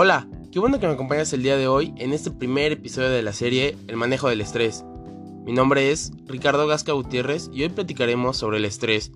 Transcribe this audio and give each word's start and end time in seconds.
Hola, 0.00 0.28
qué 0.52 0.60
bueno 0.60 0.78
que 0.78 0.86
me 0.86 0.92
acompañas 0.92 1.32
el 1.32 1.42
día 1.42 1.56
de 1.56 1.66
hoy 1.66 1.92
en 1.96 2.12
este 2.12 2.30
primer 2.30 2.70
episodio 2.70 3.10
de 3.10 3.20
la 3.20 3.32
serie 3.32 3.76
El 3.88 3.96
manejo 3.96 4.28
del 4.28 4.40
estrés. 4.40 4.84
Mi 5.44 5.52
nombre 5.52 5.90
es 5.90 6.12
Ricardo 6.26 6.68
Gasca 6.68 6.92
Gutiérrez 6.92 7.50
y 7.52 7.64
hoy 7.64 7.70
platicaremos 7.70 8.36
sobre 8.36 8.58
el 8.58 8.64
estrés, 8.64 9.10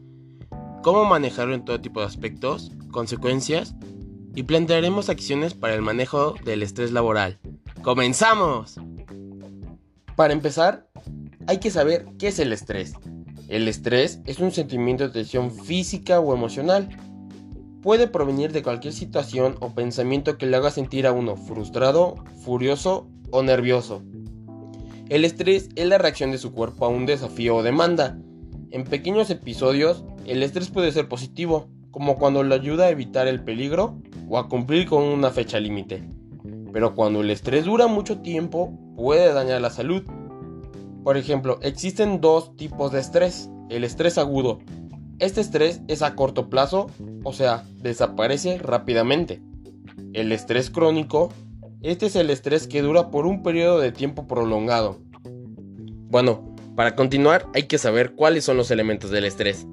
cómo 0.83 1.05
manejarlo 1.05 1.55
en 1.55 1.65
todo 1.65 1.81
tipo 1.81 2.01
de 2.01 2.07
aspectos, 2.07 2.73
consecuencias 2.91 3.77
y 4.35 4.43
plantearemos 4.43 5.09
acciones 5.09 5.55
para 5.55 5.75
el 5.75 5.83
manejo 5.83 6.35
del 6.45 6.65
estrés 6.65 6.91
laboral. 6.91 7.39
¡Comenzamos! 7.83 8.81
Para 10.17 10.33
empezar, 10.33 10.89
hay 11.47 11.59
que 11.59 11.71
saber 11.71 12.07
qué 12.19 12.27
es 12.27 12.41
el 12.41 12.53
estrés. 12.53 12.95
El 13.47 13.69
estrés 13.69 14.19
es 14.27 14.41
un 14.41 14.51
sentimiento 14.51 15.05
de 15.05 15.11
tensión 15.11 15.53
física 15.53 16.19
o 16.19 16.35
emocional. 16.35 16.89
Puede 17.83 18.07
provenir 18.07 18.53
de 18.53 18.63
cualquier 18.63 18.95
situación 18.95 19.57
o 19.59 19.75
pensamiento 19.75 20.39
que 20.39 20.47
le 20.47 20.57
haga 20.57 20.71
sentir 20.71 21.05
a 21.05 21.13
uno 21.13 21.37
frustrado, 21.37 22.15
furioso 22.45 23.09
o 23.33 23.43
nervioso. 23.43 24.03
El 25.09 25.25
estrés 25.25 25.69
es 25.75 25.87
la 25.89 25.99
reacción 25.99 26.31
de 26.31 26.39
su 26.39 26.53
cuerpo 26.53 26.87
a 26.87 26.89
un 26.89 27.07
desafío 27.07 27.57
o 27.57 27.63
demanda. 27.65 28.17
En 28.71 28.85
pequeños 28.85 29.31
episodios, 29.31 30.05
el 30.27 30.45
estrés 30.45 30.71
puede 30.71 30.93
ser 30.93 31.09
positivo, 31.09 31.69
como 31.91 32.19
cuando 32.19 32.45
le 32.45 32.55
ayuda 32.55 32.85
a 32.85 32.91
evitar 32.91 33.27
el 33.27 33.43
peligro 33.43 33.99
o 34.29 34.39
a 34.39 34.49
cumplir 34.49 34.89
con 34.89 35.03
una 35.03 35.31
fecha 35.31 35.59
límite. 35.59 36.09
Pero 36.73 36.95
cuando 36.95 37.21
el 37.21 37.31
estrés 37.31 37.65
dura 37.65 37.89
mucho 37.89 38.21
tiempo, 38.21 38.73
puede 38.97 39.33
dañar 39.33 39.61
la 39.61 39.71
salud. 39.71 40.05
Por 41.03 41.17
ejemplo, 41.17 41.59
existen 41.63 42.21
dos 42.21 42.57
tipos 42.57 42.93
de 42.93 43.01
estrés. 43.01 43.51
El 43.69 43.83
estrés 43.83 44.19
agudo. 44.19 44.61
Este 45.23 45.41
estrés 45.41 45.81
es 45.87 46.03
a 46.03 46.17
corto 46.17 46.51
plazo, 46.51 46.91
o 47.23 47.33
sea, 47.33 47.63
desaparece 47.77 48.59
rápidamente. 48.59 49.41
El 50.15 50.33
estrés 50.33 50.69
crónico. 50.69 51.33
Este 51.81 52.07
es 52.07 52.17
el 52.17 52.29
estrés 52.29 52.67
que 52.67 52.83
dura 52.83 53.13
por 53.13 53.27
un 53.27 53.45
periodo 53.45 53.79
de 53.79 53.93
tiempo 53.93 54.27
prolongado. 54.27 54.99
Bueno, 56.11 56.57
para 56.75 56.97
continuar 56.97 57.47
hay 57.55 57.69
que 57.69 57.79
saber 57.79 58.17
cuáles 58.17 58.43
son 58.43 58.57
los 58.57 58.73
elementos 58.73 59.13
del 59.13 59.25
estrés. 59.25 59.65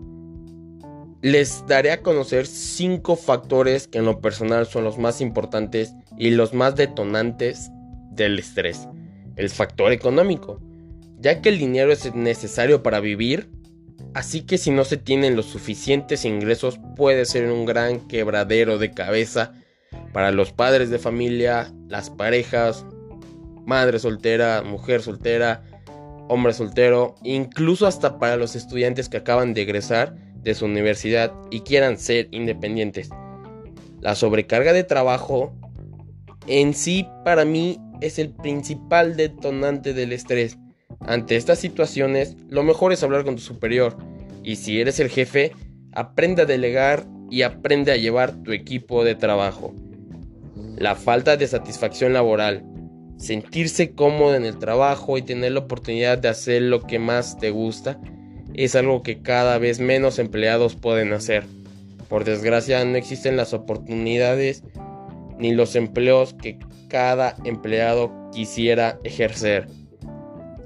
Les 1.23 1.65
daré 1.65 1.93
a 1.93 2.03
conocer 2.03 2.45
5 2.45 3.15
factores 3.15 3.87
que 3.87 3.97
en 3.97 4.05
lo 4.05 4.21
personal 4.21 4.67
son 4.67 4.83
los 4.83 4.99
más 4.99 5.19
importantes 5.19 5.95
y 6.15 6.29
los 6.29 6.53
más 6.53 6.75
detonantes 6.75 7.71
del 8.11 8.37
estrés. 8.37 8.87
El 9.35 9.49
factor 9.49 9.93
económico 9.93 10.61
ya 11.19 11.41
que 11.41 11.49
el 11.49 11.59
dinero 11.59 11.91
es 11.91 12.13
necesario 12.15 12.81
para 12.81 12.99
vivir, 12.99 13.49
así 14.13 14.41
que 14.41 14.57
si 14.57 14.71
no 14.71 14.83
se 14.85 14.97
tienen 14.97 15.35
los 15.35 15.45
suficientes 15.45 16.25
ingresos 16.25 16.79
puede 16.95 17.25
ser 17.25 17.49
un 17.51 17.65
gran 17.65 18.07
quebradero 18.07 18.77
de 18.77 18.91
cabeza 18.91 19.53
para 20.13 20.31
los 20.31 20.51
padres 20.51 20.89
de 20.89 20.99
familia, 20.99 21.71
las 21.87 22.09
parejas, 22.09 22.85
madre 23.65 23.99
soltera, 23.99 24.63
mujer 24.63 25.01
soltera, 25.01 25.63
hombre 26.27 26.53
soltero, 26.53 27.15
incluso 27.23 27.87
hasta 27.87 28.19
para 28.19 28.37
los 28.37 28.55
estudiantes 28.55 29.09
que 29.09 29.17
acaban 29.17 29.53
de 29.53 29.61
egresar 29.63 30.15
de 30.35 30.53
su 30.53 30.65
universidad 30.65 31.33
y 31.51 31.61
quieran 31.61 31.97
ser 31.97 32.27
independientes. 32.31 33.09
La 33.99 34.15
sobrecarga 34.15 34.73
de 34.73 34.83
trabajo 34.83 35.53
en 36.47 36.73
sí 36.73 37.07
para 37.25 37.45
mí 37.45 37.79
es 38.01 38.17
el 38.17 38.29
principal 38.29 39.17
detonante 39.17 39.93
del 39.93 40.13
estrés 40.13 40.57
ante 41.01 41.35
estas 41.35 41.59
situaciones, 41.59 42.35
lo 42.49 42.63
mejor 42.63 42.91
es 42.91 43.03
hablar 43.03 43.23
con 43.23 43.35
tu 43.35 43.41
superior 43.41 43.97
y 44.43 44.57
si 44.57 44.79
eres 44.79 44.99
el 44.99 45.09
jefe, 45.09 45.53
aprende 45.93 46.43
a 46.43 46.45
delegar 46.45 47.05
y 47.29 47.43
aprende 47.43 47.91
a 47.91 47.97
llevar 47.97 48.43
tu 48.43 48.51
equipo 48.51 49.03
de 49.03 49.15
trabajo. 49.15 49.73
La 50.77 50.95
falta 50.95 51.37
de 51.37 51.47
satisfacción 51.47 52.13
laboral, 52.13 52.63
sentirse 53.17 53.91
cómodo 53.91 54.35
en 54.35 54.45
el 54.45 54.57
trabajo 54.57 55.17
y 55.17 55.21
tener 55.21 55.53
la 55.53 55.59
oportunidad 55.59 56.17
de 56.17 56.29
hacer 56.29 56.63
lo 56.63 56.81
que 56.81 56.99
más 56.99 57.37
te 57.37 57.49
gusta, 57.49 57.99
es 58.53 58.75
algo 58.75 59.03
que 59.03 59.21
cada 59.21 59.57
vez 59.57 59.79
menos 59.79 60.19
empleados 60.19 60.75
pueden 60.75 61.13
hacer. 61.13 61.45
Por 62.07 62.23
desgracia 62.23 62.83
no 62.85 62.97
existen 62.97 63.37
las 63.37 63.53
oportunidades 63.53 64.63
ni 65.37 65.53
los 65.53 65.75
empleos 65.75 66.33
que 66.33 66.59
cada 66.89 67.35
empleado 67.45 68.11
quisiera 68.31 68.99
ejercer. 69.03 69.67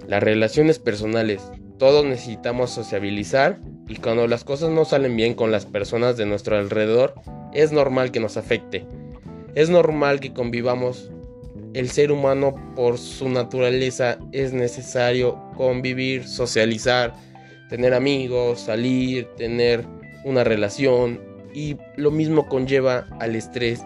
Las 0.08 0.22
relaciones 0.22 0.80
personales. 0.80 1.42
Todos 1.78 2.06
necesitamos 2.06 2.72
sociabilizar 2.72 3.60
y 3.88 3.96
cuando 3.96 4.28
las 4.28 4.44
cosas 4.44 4.70
no 4.70 4.86
salen 4.86 5.16
bien 5.16 5.34
con 5.34 5.52
las 5.52 5.66
personas 5.66 6.18
de 6.18 6.26
nuestro 6.26 6.58
alrededor, 6.58 7.16
es 7.54 7.72
normal 7.72 8.12
que 8.12 8.20
nos 8.20 8.38
afecte. 8.38 8.86
Es 9.56 9.70
normal 9.70 10.20
que 10.20 10.34
convivamos. 10.34 11.10
El 11.74 11.90
ser 11.90 12.12
humano 12.12 12.56
por 12.76 12.98
su 12.98 13.30
naturaleza 13.30 14.20
es 14.32 14.54
necesario 14.54 15.42
convivir, 15.56 16.28
socializar, 16.28 17.14
tener 17.70 17.94
amigos, 17.94 18.60
salir, 18.60 19.28
tener 19.38 19.86
una 20.26 20.44
relación 20.44 21.20
y 21.54 21.78
lo 21.96 22.12
mismo 22.12 22.48
conlleva 22.48 23.08
al 23.20 23.36
estrés, 23.36 23.82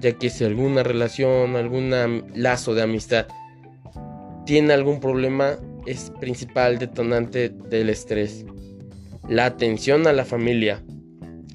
ya 0.00 0.12
que 0.12 0.28
si 0.28 0.44
alguna 0.44 0.82
relación, 0.82 1.56
algún 1.56 2.24
lazo 2.34 2.74
de 2.74 2.82
amistad 2.82 3.26
tiene 4.44 4.72
algún 4.72 4.98
problema 4.98 5.56
es 5.86 6.12
principal 6.20 6.78
detonante 6.78 7.48
del 7.48 7.90
estrés. 7.90 8.44
La 9.28 9.46
atención 9.46 10.06
a 10.06 10.12
la 10.12 10.24
familia. 10.24 10.82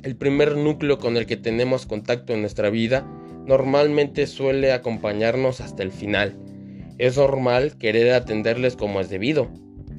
El 0.04 0.16
primer 0.16 0.56
núcleo 0.56 0.98
con 0.98 1.18
el 1.18 1.26
que 1.26 1.36
tenemos 1.36 1.86
contacto 1.86 2.34
en 2.34 2.42
nuestra 2.42 2.70
vida 2.70 3.06
normalmente 3.46 4.26
suele 4.26 4.72
acompañarnos 4.72 5.60
hasta 5.60 5.84
el 5.84 5.92
final. 5.92 6.38
Es 6.98 7.18
normal 7.18 7.78
querer 7.78 8.14
atenderles 8.14 8.76
como 8.76 9.02
es 9.02 9.10
debido, 9.10 9.50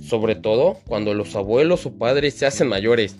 sobre 0.00 0.34
todo 0.34 0.78
cuando 0.86 1.12
los 1.12 1.36
abuelos 1.36 1.84
o 1.84 1.92
padres 1.92 2.34
se 2.34 2.46
hacen 2.46 2.68
mayores 2.68 3.16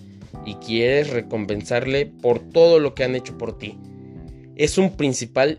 y 0.46 0.54
quieres 0.54 1.10
recompensarle 1.10 2.06
por 2.06 2.38
todo 2.38 2.78
lo 2.78 2.94
que 2.94 3.04
han 3.04 3.14
hecho 3.14 3.36
por 3.36 3.58
ti. 3.58 3.78
Es 4.56 4.78
un 4.78 4.96
principal 4.96 5.58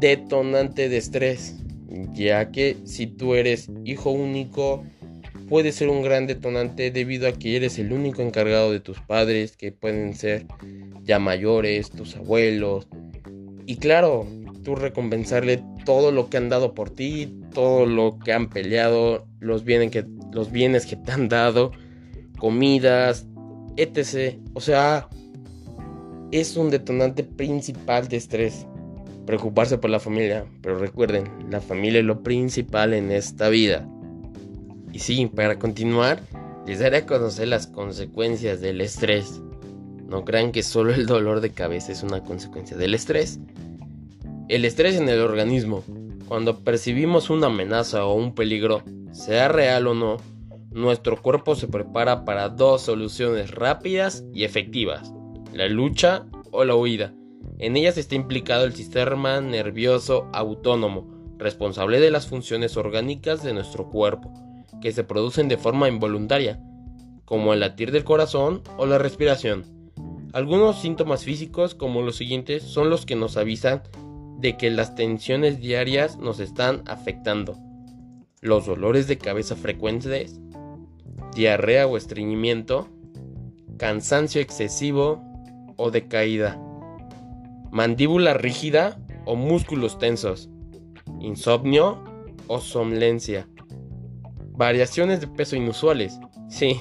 detonante 0.00 0.88
de 0.88 0.98
estrés 0.98 1.56
ya 2.12 2.50
que 2.50 2.76
si 2.84 3.06
tú 3.06 3.34
eres 3.34 3.68
hijo 3.84 4.10
único, 4.10 4.84
puede 5.48 5.72
ser 5.72 5.88
un 5.88 6.02
gran 6.02 6.26
detonante 6.26 6.90
debido 6.90 7.28
a 7.28 7.32
que 7.32 7.56
eres 7.56 7.78
el 7.78 7.92
único 7.92 8.22
encargado 8.22 8.70
de 8.70 8.80
tus 8.80 9.00
padres, 9.00 9.56
que 9.56 9.72
pueden 9.72 10.14
ser 10.14 10.46
ya 11.02 11.18
mayores, 11.18 11.90
tus 11.90 12.16
abuelos. 12.16 12.86
Y 13.66 13.76
claro, 13.76 14.26
tú 14.62 14.74
recompensarle 14.74 15.62
todo 15.84 16.12
lo 16.12 16.28
que 16.28 16.36
han 16.36 16.48
dado 16.48 16.74
por 16.74 16.90
ti, 16.90 17.34
todo 17.54 17.86
lo 17.86 18.18
que 18.18 18.32
han 18.32 18.50
peleado, 18.50 19.26
los 19.40 19.64
bienes 19.64 19.90
que, 19.90 20.04
los 20.32 20.52
bienes 20.52 20.86
que 20.86 20.96
te 20.96 21.12
han 21.12 21.28
dado, 21.28 21.72
comidas, 22.38 23.26
etc. 23.76 24.38
O 24.52 24.60
sea, 24.60 25.08
es 26.30 26.56
un 26.56 26.70
detonante 26.70 27.24
principal 27.24 28.08
de 28.08 28.18
estrés 28.18 28.66
preocuparse 29.28 29.76
por 29.76 29.90
la 29.90 30.00
familia, 30.00 30.46
pero 30.62 30.78
recuerden, 30.78 31.28
la 31.50 31.60
familia 31.60 32.00
es 32.00 32.06
lo 32.06 32.22
principal 32.22 32.94
en 32.94 33.12
esta 33.12 33.50
vida. 33.50 33.86
Y 34.90 35.00
sí, 35.00 35.26
para 35.26 35.58
continuar, 35.58 36.22
les 36.66 36.78
daré 36.78 36.96
a 36.96 37.06
conocer 37.06 37.48
las 37.48 37.66
consecuencias 37.66 38.62
del 38.62 38.80
estrés. 38.80 39.42
No 40.08 40.24
crean 40.24 40.50
que 40.50 40.62
solo 40.62 40.94
el 40.94 41.04
dolor 41.04 41.42
de 41.42 41.50
cabeza 41.50 41.92
es 41.92 42.02
una 42.02 42.24
consecuencia 42.24 42.74
del 42.78 42.94
estrés. 42.94 43.38
El 44.48 44.64
estrés 44.64 44.96
en 44.96 45.10
el 45.10 45.20
organismo. 45.20 45.84
Cuando 46.26 46.60
percibimos 46.60 47.28
una 47.28 47.48
amenaza 47.48 48.06
o 48.06 48.14
un 48.14 48.34
peligro, 48.34 48.82
sea 49.12 49.48
real 49.48 49.88
o 49.88 49.94
no, 49.94 50.16
nuestro 50.70 51.20
cuerpo 51.20 51.54
se 51.54 51.68
prepara 51.68 52.24
para 52.24 52.48
dos 52.48 52.80
soluciones 52.80 53.50
rápidas 53.50 54.24
y 54.32 54.44
efectivas, 54.44 55.12
la 55.52 55.68
lucha 55.68 56.24
o 56.50 56.64
la 56.64 56.74
huida. 56.74 57.12
En 57.60 57.76
ellas 57.76 57.98
está 57.98 58.14
implicado 58.14 58.64
el 58.64 58.74
sistema 58.74 59.40
nervioso 59.40 60.28
autónomo, 60.32 61.08
responsable 61.38 61.98
de 61.98 62.12
las 62.12 62.28
funciones 62.28 62.76
orgánicas 62.76 63.42
de 63.42 63.52
nuestro 63.52 63.90
cuerpo, 63.90 64.32
que 64.80 64.92
se 64.92 65.02
producen 65.02 65.48
de 65.48 65.58
forma 65.58 65.88
involuntaria, 65.88 66.60
como 67.24 67.52
el 67.52 67.60
latir 67.60 67.90
del 67.90 68.04
corazón 68.04 68.62
o 68.76 68.86
la 68.86 68.98
respiración. 68.98 69.64
Algunos 70.32 70.80
síntomas 70.80 71.24
físicos 71.24 71.74
como 71.74 72.02
los 72.02 72.14
siguientes 72.14 72.62
son 72.62 72.90
los 72.90 73.04
que 73.06 73.16
nos 73.16 73.36
avisan 73.36 73.82
de 74.38 74.56
que 74.56 74.70
las 74.70 74.94
tensiones 74.94 75.58
diarias 75.58 76.16
nos 76.16 76.38
están 76.38 76.84
afectando. 76.86 77.56
Los 78.40 78.66
dolores 78.66 79.08
de 79.08 79.18
cabeza 79.18 79.56
frecuentes, 79.56 80.38
diarrea 81.34 81.88
o 81.88 81.96
estreñimiento, 81.96 82.88
cansancio 83.78 84.40
excesivo 84.40 85.24
o 85.76 85.90
decaída 85.90 86.56
mandíbula 87.70 88.34
rígida 88.34 88.98
o 89.24 89.36
músculos 89.36 89.98
tensos, 89.98 90.48
insomnio 91.20 92.02
o 92.46 92.60
somnolencia, 92.60 93.48
variaciones 94.52 95.20
de 95.20 95.28
peso 95.28 95.56
inusuales. 95.56 96.18
Sí, 96.50 96.80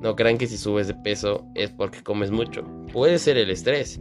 no 0.00 0.14
crean 0.14 0.38
que 0.38 0.46
si 0.46 0.56
subes 0.56 0.86
de 0.86 0.94
peso 0.94 1.44
es 1.56 1.70
porque 1.70 2.04
comes 2.04 2.30
mucho, 2.30 2.62
puede 2.92 3.18
ser 3.18 3.36
el 3.36 3.50
estrés. 3.50 4.00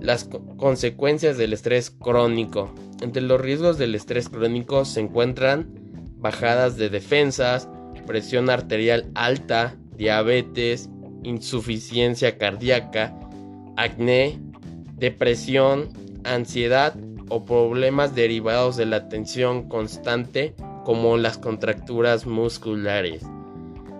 Las 0.00 0.28
consecuencias 0.56 1.38
del 1.38 1.52
estrés 1.52 1.92
crónico. 1.92 2.74
Entre 3.00 3.22
los 3.22 3.40
riesgos 3.40 3.78
del 3.78 3.94
estrés 3.94 4.28
crónico 4.28 4.84
se 4.84 5.02
encuentran 5.02 5.72
bajadas 6.16 6.76
de 6.76 6.88
defensas, 6.88 7.68
presión 8.08 8.50
arterial 8.50 9.08
alta, 9.14 9.76
diabetes, 9.96 10.90
insuficiencia 11.22 12.38
cardíaca, 12.38 13.16
acné, 13.76 14.40
depresión, 15.00 15.88
ansiedad 16.24 16.94
o 17.30 17.44
problemas 17.44 18.14
derivados 18.14 18.76
de 18.76 18.86
la 18.86 19.08
tensión 19.08 19.68
constante 19.68 20.54
como 20.84 21.16
las 21.16 21.38
contracturas 21.38 22.26
musculares. 22.26 23.22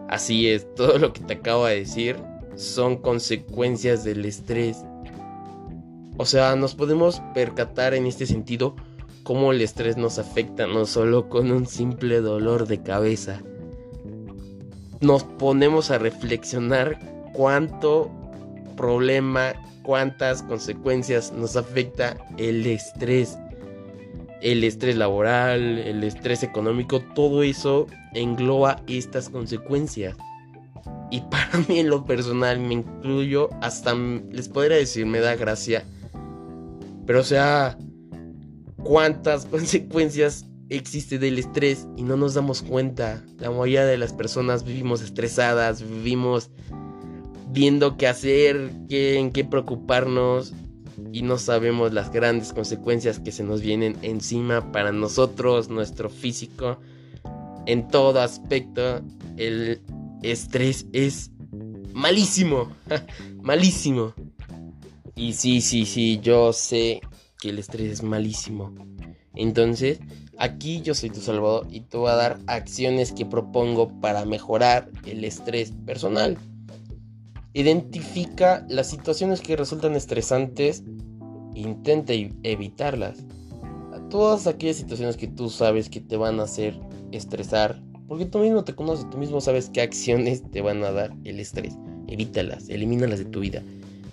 Así 0.09 0.49
es, 0.49 0.73
todo 0.77 0.99
lo 0.99 1.13
que 1.13 1.23
te 1.23 1.35
acabo 1.35 1.67
de 1.67 1.81
decir 1.81 2.17
son 2.55 2.99
consecuencias 2.99 4.05
del 4.05 4.25
estrés. 4.25 4.85
O 6.19 6.27
sea, 6.27 6.55
nos 6.55 6.75
podemos 6.75 7.23
percatar 7.33 7.95
en 7.95 8.07
este 8.07 8.27
sentido 8.27 8.77
cómo 9.23 9.53
el 9.53 9.63
estrés 9.63 9.97
nos 9.97 10.19
afecta 10.19 10.67
no 10.67 10.85
solo 10.85 11.29
con 11.29 11.51
un 11.51 11.67
simple 11.67 12.21
dolor 12.21 12.67
de 12.67 12.83
cabeza. 12.83 13.41
Nos 15.01 15.25
ponemos 15.25 15.91
a 15.91 15.99
reflexionar 15.99 16.99
cuánto 17.33 18.11
problema, 18.77 19.55
cuántas 19.83 20.43
consecuencias 20.43 21.33
nos 21.33 21.57
afecta 21.57 22.17
el 22.39 22.67
estrés. 22.67 23.39
El 24.41 24.65
estrés 24.65 24.97
laboral, 24.97 25.79
el 25.79 26.03
estrés 26.03 26.43
económico, 26.43 27.01
todo 27.15 27.43
eso 27.43 27.87
engloba 28.15 28.83
estas 28.87 29.29
consecuencias. 29.29 30.17
Y 31.11 31.21
para 31.31 31.59
mí 31.69 31.79
en 31.79 31.91
lo 31.91 32.05
personal 32.05 32.59
me 32.59 32.75
incluyo, 32.75 33.51
hasta 33.61 33.95
les 33.95 34.49
podría 34.49 34.77
decir, 34.77 35.07
me 35.07 35.21
da 35.21 35.37
gracia. 35.37 35.85
Pero 37.07 37.21
o 37.21 37.25
sea, 37.25 37.77
cuántas 38.83 39.45
consecuencias 39.51 40.47
existe 40.71 41.19
del 41.19 41.39
estrés 41.39 41.87
y 41.97 42.03
no 42.03 42.17
nos 42.17 42.35
damos 42.35 42.63
cuenta. 42.63 43.23
La 43.39 43.51
mayoría 43.51 43.85
de 43.85 43.99
las 43.99 44.13
personas 44.13 44.65
vivimos 44.65 45.03
estresadas, 45.03 45.83
vivimos 45.83 46.51
viendo 47.53 47.97
qué 47.97 48.07
hacer, 48.07 48.71
qué, 48.89 49.19
en 49.19 49.33
qué 49.33 49.45
preocuparnos 49.45 50.53
y 51.13 51.23
no 51.23 51.39
sabemos 51.39 51.93
las 51.93 52.13
grandes 52.13 52.53
consecuencias 52.53 53.19
que 53.19 53.33
se 53.33 53.43
nos 53.43 53.61
vienen 53.61 53.97
encima 54.03 54.73
para 54.73 54.93
nosotros, 54.93 55.69
nuestro 55.69 56.11
físico. 56.11 56.79
En 57.67 57.89
todo 57.89 58.21
aspecto, 58.21 59.01
el 59.37 59.81
estrés 60.23 60.87
es 60.93 61.31
malísimo, 61.93 62.71
malísimo. 63.43 64.15
Y 65.17 65.33
sí, 65.33 65.61
sí, 65.61 65.85
sí, 65.87 66.21
yo 66.23 66.53
sé 66.53 67.01
que 67.41 67.51
el 67.51 67.59
estrés 67.59 67.93
es 67.93 68.03
malísimo. 68.03 68.75
Entonces, 69.35 70.01
aquí 70.39 70.81
yo 70.83 70.95
soy 70.95 71.11
tu 71.11 71.21
salvador 71.21 71.67
y 71.71 71.81
te 71.81 71.97
voy 71.97 72.11
a 72.11 72.15
dar 72.15 72.39
acciones 72.47 73.13
que 73.13 73.27
propongo 73.27 74.01
para 74.01 74.25
mejorar 74.25 74.91
el 75.07 75.25
estrés 75.25 75.73
personal. 75.85 76.39
Identifica 77.53 78.65
las 78.69 78.89
situaciones 78.89 79.41
que 79.41 79.57
resultan 79.57 79.97
estresantes 79.97 80.85
intenta 81.55 82.13
evitarlas. 82.43 83.19
Todas 84.09 84.47
aquellas 84.47 84.77
situaciones 84.77 85.17
que 85.17 85.29
tú 85.29 85.51
sabes 85.51 85.89
que 85.89 86.01
te 86.01 86.17
van 86.17 86.41
a 86.41 86.45
hacer 86.45 86.79
estresar, 87.13 87.83
porque 88.09 88.27
tú 88.27 88.39
mismo 88.39 88.65
te 88.65 88.75
conoces, 88.75 89.09
tú 89.11 89.19
mismo 89.19 89.41
sabes 89.41 89.71
qué 89.71 89.83
acciones 89.83 90.43
te 90.51 90.61
van 90.63 90.83
a 90.85 90.91
dar 90.91 91.13
el 91.25 91.39
estrés. 91.39 91.77
Evítalas, 92.09 92.69
elimínalas 92.69 93.21
de 93.21 93.25
tu 93.25 93.41
vida. 93.41 93.63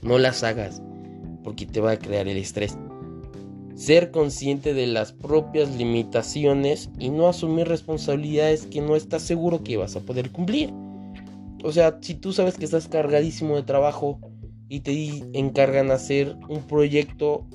No 0.01 0.17
las 0.19 0.43
hagas, 0.43 0.81
porque 1.43 1.65
te 1.65 1.81
va 1.81 1.91
a 1.91 1.99
crear 1.99 2.27
el 2.27 2.37
estrés 2.37 2.77
ser 3.77 4.09
consciente 4.09 4.73
de 4.73 4.87
las 4.87 5.13
propias 5.13 5.75
limitaciones 5.75 6.89
y 6.97 7.09
no 7.09 7.27
asumir 7.27 7.67
responsabilidades 7.67 8.65
que 8.65 8.81
no 8.81 8.95
estás 8.95 9.21
seguro 9.21 9.63
que 9.63 9.77
vas 9.77 9.95
a 9.95 9.99
poder 9.99 10.31
cumplir. 10.31 10.73
O 11.67 11.73
sea, 11.73 11.97
si 11.99 12.13
tú 12.13 12.31
sabes 12.31 12.57
que 12.57 12.63
estás 12.63 12.87
cargadísimo 12.87 13.57
de 13.57 13.63
trabajo 13.63 14.21
y 14.69 14.79
te 14.79 15.21
encargan 15.37 15.91
hacer 15.91 16.37
un 16.47 16.65
proyecto 16.65 17.45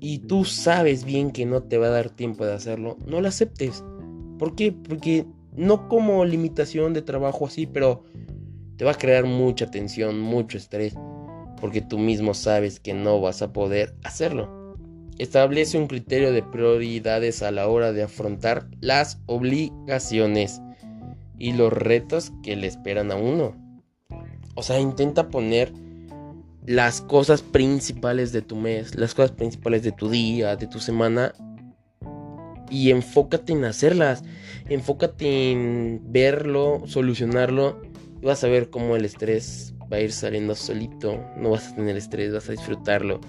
y 0.00 0.20
tú 0.20 0.46
sabes 0.46 1.04
bien 1.04 1.32
que 1.32 1.44
no 1.44 1.62
te 1.62 1.76
va 1.76 1.88
a 1.88 1.90
dar 1.90 2.08
tiempo 2.08 2.46
de 2.46 2.54
hacerlo, 2.54 2.96
no 3.06 3.20
lo 3.20 3.28
aceptes. 3.28 3.84
¿Por 4.38 4.54
qué? 4.54 4.72
Porque 4.72 5.26
no 5.54 5.86
como 5.90 6.24
limitación 6.24 6.94
de 6.94 7.02
trabajo 7.02 7.44
así, 7.44 7.66
pero 7.66 8.04
te 8.78 8.86
va 8.86 8.92
a 8.92 8.98
crear 8.98 9.26
mucha 9.26 9.70
tensión, 9.70 10.18
mucho 10.18 10.56
estrés, 10.56 10.94
porque 11.60 11.82
tú 11.82 11.98
mismo 11.98 12.32
sabes 12.32 12.80
que 12.80 12.94
no 12.94 13.20
vas 13.20 13.42
a 13.42 13.52
poder 13.52 13.94
hacerlo. 14.02 14.78
Establece 15.18 15.76
un 15.76 15.88
criterio 15.88 16.32
de 16.32 16.42
prioridades 16.42 17.42
a 17.42 17.50
la 17.50 17.68
hora 17.68 17.92
de 17.92 18.04
afrontar 18.04 18.70
las 18.80 19.20
obligaciones 19.26 20.61
y 21.42 21.52
los 21.52 21.72
retos 21.72 22.30
que 22.44 22.54
le 22.54 22.68
esperan 22.68 23.10
a 23.10 23.16
uno. 23.16 23.56
O 24.54 24.62
sea, 24.62 24.78
intenta 24.78 25.28
poner 25.28 25.72
las 26.64 27.00
cosas 27.00 27.42
principales 27.42 28.30
de 28.30 28.42
tu 28.42 28.54
mes, 28.54 28.94
las 28.94 29.12
cosas 29.12 29.32
principales 29.32 29.82
de 29.82 29.90
tu 29.90 30.08
día, 30.08 30.54
de 30.54 30.68
tu 30.68 30.78
semana 30.78 31.32
y 32.70 32.92
enfócate 32.92 33.54
en 33.54 33.64
hacerlas. 33.64 34.22
Enfócate 34.68 35.50
en 35.50 36.00
verlo, 36.12 36.84
solucionarlo 36.86 37.82
y 38.22 38.26
vas 38.26 38.44
a 38.44 38.48
ver 38.48 38.70
cómo 38.70 38.94
el 38.94 39.04
estrés 39.04 39.74
va 39.92 39.96
a 39.96 40.00
ir 40.00 40.12
saliendo 40.12 40.54
solito. 40.54 41.24
No 41.36 41.50
vas 41.50 41.72
a 41.72 41.74
tener 41.74 41.96
estrés, 41.96 42.32
vas 42.32 42.48
a 42.48 42.52
disfrutarlo. 42.52 43.20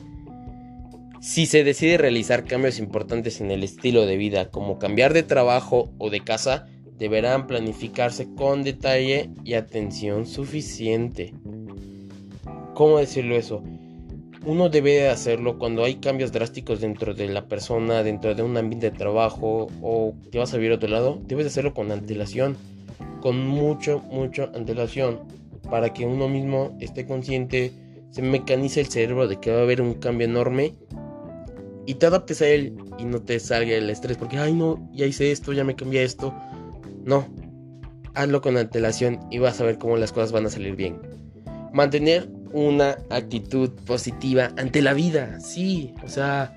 Si 1.19 1.47
se 1.47 1.63
decide 1.63 1.97
realizar 1.97 2.45
cambios 2.45 2.77
importantes 2.77 3.41
en 3.41 3.49
el 3.49 3.63
estilo 3.63 4.05
de 4.05 4.17
vida, 4.17 4.51
como 4.51 4.77
cambiar 4.77 5.13
de 5.13 5.23
trabajo 5.23 5.91
o 5.97 6.11
de 6.11 6.19
casa, 6.19 6.67
deberán 7.03 7.47
planificarse 7.47 8.33
con 8.33 8.63
detalle 8.63 9.29
y 9.43 9.55
atención 9.55 10.25
suficiente. 10.25 11.33
¿Cómo 12.75 12.97
decirlo 12.97 13.35
eso? 13.35 13.61
Uno 14.45 14.69
debe 14.69 15.09
hacerlo 15.09 15.59
cuando 15.59 15.83
hay 15.83 15.95
cambios 15.95 16.31
drásticos 16.31 16.79
dentro 16.79 17.13
de 17.13 17.27
la 17.27 17.45
persona, 17.49 18.03
dentro 18.03 18.35
de 18.35 18.41
un 18.41 18.55
ambiente 18.55 18.89
de 18.89 18.97
trabajo 18.97 19.67
o 19.81 20.13
que 20.31 20.39
vas 20.39 20.53
a 20.53 20.57
vivir 20.57 20.71
a 20.71 20.75
otro 20.75 20.87
lado. 20.87 21.19
Debes 21.27 21.47
hacerlo 21.47 21.73
con 21.73 21.91
antelación, 21.91 22.55
con 23.19 23.45
mucho, 23.45 23.99
mucho 24.09 24.49
antelación, 24.55 25.19
para 25.69 25.91
que 25.91 26.05
uno 26.05 26.29
mismo 26.29 26.77
esté 26.79 27.05
consciente, 27.05 27.73
se 28.11 28.21
mecanice 28.21 28.79
el 28.79 28.87
cerebro 28.87 29.27
de 29.27 29.41
que 29.41 29.51
va 29.51 29.59
a 29.59 29.63
haber 29.63 29.81
un 29.81 29.95
cambio 29.95 30.25
enorme 30.25 30.73
y 31.85 31.95
te 31.95 32.05
adaptes 32.05 32.41
a 32.41 32.47
él 32.47 32.77
y 32.97 33.03
no 33.03 33.21
te 33.21 33.41
salga 33.41 33.73
el 33.73 33.89
estrés 33.89 34.15
porque, 34.15 34.37
ay 34.37 34.53
no, 34.53 34.89
ya 34.93 35.05
hice 35.05 35.33
esto, 35.33 35.51
ya 35.51 35.65
me 35.65 35.75
cambié 35.75 36.03
esto. 36.03 36.33
No, 37.03 37.27
hazlo 38.13 38.41
con 38.41 38.57
antelación 38.57 39.19
y 39.31 39.39
vas 39.39 39.59
a 39.59 39.65
ver 39.65 39.77
cómo 39.77 39.97
las 39.97 40.11
cosas 40.11 40.31
van 40.31 40.45
a 40.45 40.49
salir 40.49 40.75
bien. 40.75 40.99
Mantener 41.73 42.29
una 42.51 42.97
actitud 43.09 43.71
positiva 43.85 44.51
ante 44.57 44.81
la 44.81 44.93
vida, 44.93 45.39
sí, 45.39 45.93
o 46.03 46.07
sea, 46.07 46.53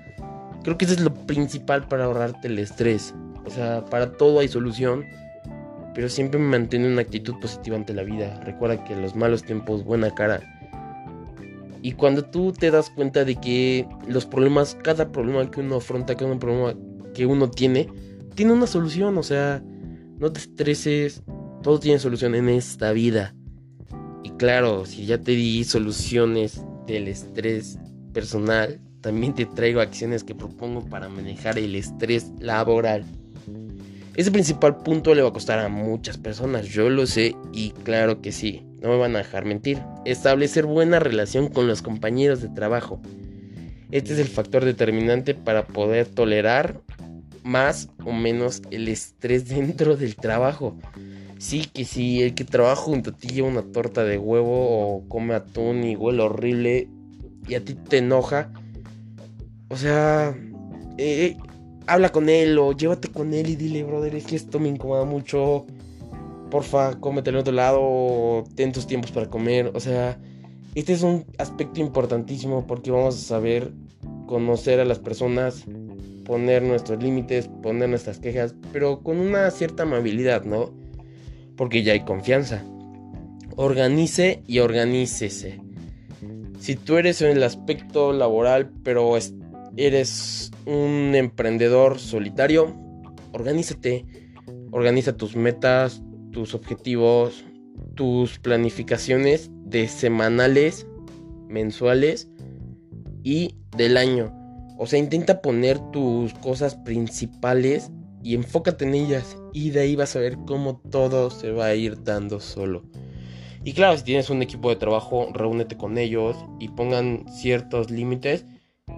creo 0.63 0.77
que 0.77 0.85
eso 0.85 0.93
es 0.93 1.01
lo 1.01 1.13
principal 1.13 1.87
para 1.87 2.05
ahorrarte 2.05 2.47
el 2.47 2.59
estrés. 2.59 3.13
O 3.45 3.49
sea, 3.49 3.83
para 3.85 4.11
todo 4.11 4.39
hay 4.39 4.47
solución, 4.47 5.05
pero 5.95 6.09
siempre 6.09 6.39
mantener 6.39 6.91
una 6.91 7.01
actitud 7.01 7.35
positiva 7.39 7.75
ante 7.75 7.93
la 7.93 8.03
vida. 8.03 8.39
Recuerda 8.43 8.83
que 8.83 8.95
los 8.95 9.15
malos 9.15 9.43
tiempos, 9.43 9.83
buena 9.83 10.13
cara 10.13 10.41
y 11.81 11.93
cuando 11.93 12.23
tú 12.25 12.51
te 12.51 12.71
das 12.71 12.89
cuenta 12.89 13.23
de 13.23 13.35
que 13.35 13.87
los 14.07 14.25
problemas, 14.25 14.77
cada 14.83 15.09
problema 15.11 15.49
que 15.49 15.61
uno 15.61 15.77
afronta, 15.77 16.15
cada 16.15 16.37
problema 16.37 16.73
que 17.13 17.25
uno 17.25 17.49
tiene, 17.49 17.87
tiene 18.35 18.53
una 18.53 18.67
solución. 18.67 19.17
O 19.17 19.23
sea, 19.23 19.63
no 20.19 20.31
te 20.31 20.39
estreses, 20.39 21.23
todo 21.63 21.79
tiene 21.79 21.99
solución 21.99 22.35
en 22.35 22.49
esta 22.49 22.91
vida. 22.91 23.35
Y 24.23 24.31
claro, 24.31 24.85
si 24.85 25.05
ya 25.05 25.17
te 25.19 25.31
di 25.31 25.63
soluciones 25.63 26.61
del 26.87 27.07
estrés 27.07 27.77
personal, 28.13 28.79
también 29.01 29.33
te 29.33 29.45
traigo 29.45 29.79
acciones 29.79 30.23
que 30.23 30.35
propongo 30.35 30.83
para 30.85 31.07
manejar 31.07 31.57
el 31.57 31.75
estrés 31.75 32.31
laboral. 32.39 33.05
Ese 34.15 34.31
principal 34.31 34.77
punto 34.77 35.13
le 35.13 35.21
va 35.21 35.29
a 35.29 35.33
costar 35.33 35.59
a 35.59 35.69
muchas 35.69 36.17
personas, 36.17 36.65
yo 36.67 36.89
lo 36.89 37.05
sé 37.05 37.35
y 37.53 37.69
claro 37.69 38.19
que 38.19 38.31
sí, 38.31 38.63
no 38.81 38.89
me 38.89 38.97
van 38.97 39.15
a 39.15 39.19
dejar 39.19 39.45
mentir. 39.45 39.79
Establecer 40.05 40.65
buena 40.65 40.99
relación 40.99 41.49
con 41.49 41.67
los 41.67 41.83
compañeros 41.83 42.41
de 42.41 42.49
trabajo. 42.49 42.99
Este 43.91 44.13
es 44.13 44.19
el 44.19 44.27
factor 44.27 44.65
determinante 44.65 45.35
para 45.35 45.67
poder 45.67 46.07
tolerar 46.07 46.81
más 47.47 47.89
o 48.05 48.11
menos 48.11 48.61
el 48.71 48.87
estrés 48.89 49.47
dentro 49.49 49.95
del 49.95 50.15
trabajo. 50.15 50.75
Sí, 51.39 51.65
que 51.71 51.85
si 51.85 52.23
el 52.23 52.33
que 52.33 52.43
trabaja 52.43 52.75
junto 52.75 53.11
a 53.11 53.13
ti 53.13 53.27
lleva 53.27 53.47
una 53.47 53.61
torta 53.61 54.03
de 54.03 54.17
huevo 54.17 54.97
o 54.97 55.07
come 55.07 55.35
atún 55.35 55.83
y 55.83 55.95
huele 55.95 56.23
horrible 56.23 56.89
y 57.47 57.53
a 57.53 57.63
ti 57.63 57.75
te 57.75 57.99
enoja, 57.99 58.51
o 59.69 59.77
sea, 59.77 60.35
eh, 60.97 61.37
habla 61.85 62.09
con 62.09 62.29
él 62.29 62.57
o 62.57 62.71
llévate 62.73 63.09
con 63.09 63.33
él 63.33 63.49
y 63.49 63.55
dile, 63.55 63.83
brother, 63.83 64.15
es 64.15 64.25
que 64.25 64.35
esto 64.35 64.59
me 64.59 64.69
incomoda 64.69 65.05
mucho. 65.05 65.65
Porfa, 66.49 66.99
cómete 66.99 67.29
al 67.29 67.37
otro 67.37 67.53
lado, 67.53 68.45
ten 68.55 68.71
tus 68.71 68.87
tiempos 68.87 69.11
para 69.11 69.29
comer. 69.29 69.71
O 69.75 69.79
sea, 69.79 70.17
Este 70.75 70.93
es 70.93 71.01
un 71.01 71.25
aspecto 71.37 71.81
importantísimo 71.81 72.67
porque 72.67 72.91
vamos 72.91 73.15
a 73.15 73.19
saber 73.19 73.73
conocer 74.27 74.79
a 74.79 74.85
las 74.85 74.99
personas, 74.99 75.65
poner 76.27 76.61
nuestros 76.61 77.01
límites, 77.01 77.49
poner 77.63 77.87
nuestras 77.87 78.19
quejas, 78.19 78.53
pero 78.73 79.01
con 79.01 79.17
una 79.17 79.49
cierta 79.49 79.83
amabilidad, 79.83 80.43
¿no? 80.43 80.73
Porque 81.55 81.83
ya 81.83 81.93
hay 81.93 82.01
confianza. 82.01 82.65
Organice 83.55 84.43
y 84.45 84.59
organícese. 84.59 85.61
Si 86.59 86.75
tú 86.75 86.97
eres 86.97 87.21
en 87.21 87.31
el 87.31 87.43
aspecto 87.43 88.11
laboral, 88.11 88.69
pero 88.83 89.17
eres 89.77 90.51
un 90.65 91.13
emprendedor 91.15 91.97
solitario, 91.97 92.75
organízate. 93.31 94.05
Organiza 94.71 95.15
tus 95.15 95.37
metas, 95.37 96.03
tus 96.31 96.53
objetivos, 96.53 97.45
tus 97.95 98.37
planificaciones 98.39 99.49
de 99.63 99.87
semanales, 99.87 100.85
mensuales 101.47 102.29
y 103.23 103.55
del 103.77 103.95
año. 103.95 104.36
O 104.77 104.85
sea, 104.87 104.99
intenta 104.99 105.41
poner 105.41 105.79
tus 105.91 106.33
cosas 106.35 106.75
principales 106.75 107.91
y 108.23 108.35
enfócate 108.35 108.85
en 108.85 108.93
ellas. 108.93 109.37
Y 109.53 109.71
de 109.71 109.81
ahí 109.81 109.95
vas 109.95 110.15
a 110.15 110.19
ver 110.19 110.37
cómo 110.45 110.81
todo 110.91 111.29
se 111.29 111.51
va 111.51 111.67
a 111.67 111.75
ir 111.75 112.03
dando 112.03 112.39
solo. 112.39 112.83
Y 113.63 113.73
claro, 113.73 113.97
si 113.97 114.03
tienes 114.03 114.29
un 114.29 114.41
equipo 114.41 114.69
de 114.69 114.75
trabajo, 114.75 115.29
reúnete 115.33 115.77
con 115.77 115.97
ellos 115.97 116.37
y 116.59 116.69
pongan 116.69 117.25
ciertos 117.29 117.91
límites. 117.91 118.45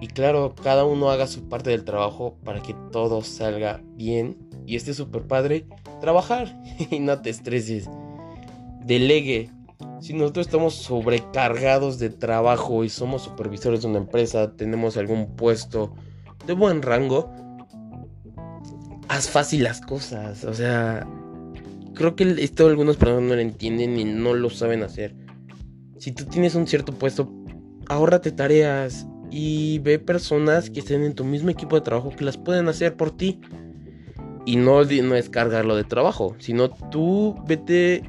Y 0.00 0.06
claro, 0.06 0.54
cada 0.54 0.84
uno 0.84 1.10
haga 1.10 1.26
su 1.26 1.48
parte 1.48 1.70
del 1.70 1.84
trabajo 1.84 2.36
para 2.44 2.62
que 2.62 2.74
todo 2.92 3.22
salga 3.22 3.82
bien. 3.96 4.36
Y 4.66 4.76
esté 4.76 4.94
súper 4.94 5.22
padre 5.22 5.66
trabajar. 6.00 6.54
y 6.90 7.00
no 7.00 7.20
te 7.20 7.30
estreses. 7.30 7.88
Delegue. 8.84 9.50
Si 10.00 10.14
nosotros 10.14 10.46
estamos 10.46 10.74
sobrecargados 10.74 11.98
de 11.98 12.08
trabajo 12.08 12.84
y 12.84 12.88
somos 12.88 13.22
supervisores 13.22 13.82
de 13.82 13.88
una 13.88 13.98
empresa, 13.98 14.56
tenemos 14.56 14.96
algún 14.96 15.36
puesto 15.36 15.94
de 16.46 16.54
buen 16.54 16.80
rango, 16.80 17.30
haz 19.08 19.28
fácil 19.28 19.64
las 19.64 19.82
cosas. 19.82 20.44
O 20.44 20.54
sea, 20.54 21.06
creo 21.94 22.16
que 22.16 22.24
esto 22.38 22.66
algunas 22.66 22.96
personas 22.96 23.24
no 23.24 23.34
lo 23.34 23.40
entienden 23.40 23.98
y 23.98 24.04
no 24.04 24.32
lo 24.32 24.48
saben 24.48 24.82
hacer. 24.82 25.14
Si 25.98 26.12
tú 26.12 26.24
tienes 26.24 26.54
un 26.54 26.66
cierto 26.66 26.92
puesto, 26.92 27.30
ahórrate 27.88 28.32
tareas 28.32 29.06
y 29.30 29.80
ve 29.80 29.98
personas 29.98 30.70
que 30.70 30.80
estén 30.80 31.04
en 31.04 31.14
tu 31.14 31.24
mismo 31.24 31.50
equipo 31.50 31.76
de 31.76 31.82
trabajo 31.82 32.10
que 32.10 32.24
las 32.24 32.38
pueden 32.38 32.68
hacer 32.68 32.96
por 32.96 33.10
ti. 33.10 33.40
Y 34.46 34.56
no, 34.56 34.82
no 34.82 35.14
es 35.14 35.28
cargarlo 35.28 35.76
de 35.76 35.84
trabajo, 35.84 36.34
sino 36.38 36.70
tú 36.70 37.36
vete 37.46 38.02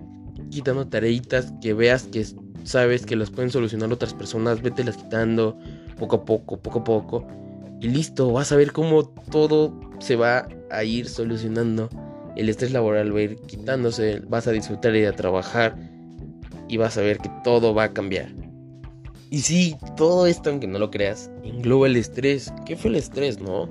quitando 0.52 0.88
tareitas 0.88 1.54
que 1.62 1.74
veas 1.74 2.04
que 2.04 2.26
sabes 2.64 3.06
que 3.06 3.16
las 3.16 3.32
pueden 3.32 3.50
solucionar 3.50 3.92
otras 3.92 4.14
personas, 4.14 4.62
las 4.64 4.98
quitando 4.98 5.58
poco 5.98 6.18
a 6.18 6.26
poco, 6.26 6.60
poco 6.60 6.80
a 6.80 6.84
poco. 6.84 7.28
Y 7.80 7.88
listo, 7.88 8.32
vas 8.32 8.52
a 8.52 8.56
ver 8.56 8.72
cómo 8.72 9.06
todo 9.32 9.74
se 10.00 10.16
va 10.16 10.48
a 10.70 10.84
ir 10.84 11.08
solucionando. 11.08 11.90
El 12.36 12.50
estrés 12.50 12.72
laboral 12.72 13.14
va 13.14 13.20
a 13.20 13.24
ir 13.24 13.36
quitándose, 13.48 14.22
vas 14.28 14.48
a 14.48 14.52
disfrutar 14.52 14.96
y 14.96 15.06
a 15.06 15.16
trabajar 15.16 15.76
y 16.68 16.78
vas 16.78 16.98
a 16.98 17.02
ver 17.02 17.18
que 17.18 17.30
todo 17.44 17.74
va 17.74 17.86
a 17.86 17.94
cambiar. 17.94 18.30
Y 19.30 19.40
sí, 19.40 19.76
todo 19.96 20.28
esto, 20.28 20.50
aunque 20.50 20.68
no 20.68 20.78
lo 20.78 20.92
creas, 20.92 21.32
engloba 21.44 21.88
el 21.88 21.96
estrés. 21.96 22.54
¿Qué 22.66 22.76
fue 22.76 22.90
el 22.90 22.98
estrés, 22.98 23.40
no? 23.40 23.70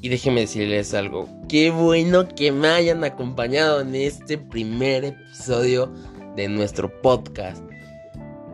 Y 0.00 0.08
déjenme 0.10 0.42
decirles 0.42 0.94
algo. 0.94 1.28
Qué 1.54 1.70
bueno 1.70 2.26
que 2.26 2.50
me 2.50 2.66
hayan 2.66 3.04
acompañado 3.04 3.80
en 3.80 3.94
este 3.94 4.38
primer 4.38 5.04
episodio 5.04 5.88
de 6.34 6.48
nuestro 6.48 7.00
podcast. 7.00 7.62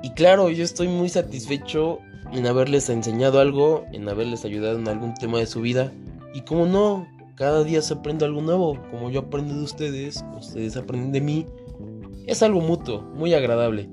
Y 0.02 0.10
claro, 0.10 0.50
yo 0.50 0.62
estoy 0.62 0.88
muy 0.88 1.08
satisfecho 1.08 2.00
en 2.30 2.46
haberles 2.46 2.90
enseñado 2.90 3.40
algo, 3.40 3.86
en 3.94 4.06
haberles 4.06 4.44
ayudado 4.44 4.78
en 4.78 4.86
algún 4.86 5.14
tema 5.14 5.38
de 5.38 5.46
su 5.46 5.62
vida. 5.62 5.90
Y 6.34 6.42
como 6.42 6.66
no, 6.66 7.08
cada 7.36 7.64
día 7.64 7.80
se 7.80 7.94
aprende 7.94 8.26
algo 8.26 8.42
nuevo. 8.42 8.78
Como 8.90 9.10
yo 9.10 9.20
aprendo 9.20 9.54
de 9.54 9.62
ustedes, 9.62 10.22
ustedes 10.36 10.76
aprenden 10.76 11.12
de 11.12 11.22
mí. 11.22 11.46
Es 12.26 12.42
algo 12.42 12.60
mutuo, 12.60 13.00
muy 13.14 13.32
agradable. 13.32 13.88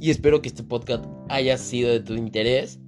Y 0.00 0.10
espero 0.10 0.42
que 0.42 0.48
este 0.48 0.64
podcast 0.64 1.04
haya 1.28 1.56
sido 1.56 1.92
de 1.92 2.00
tu 2.00 2.14
interés 2.14 2.79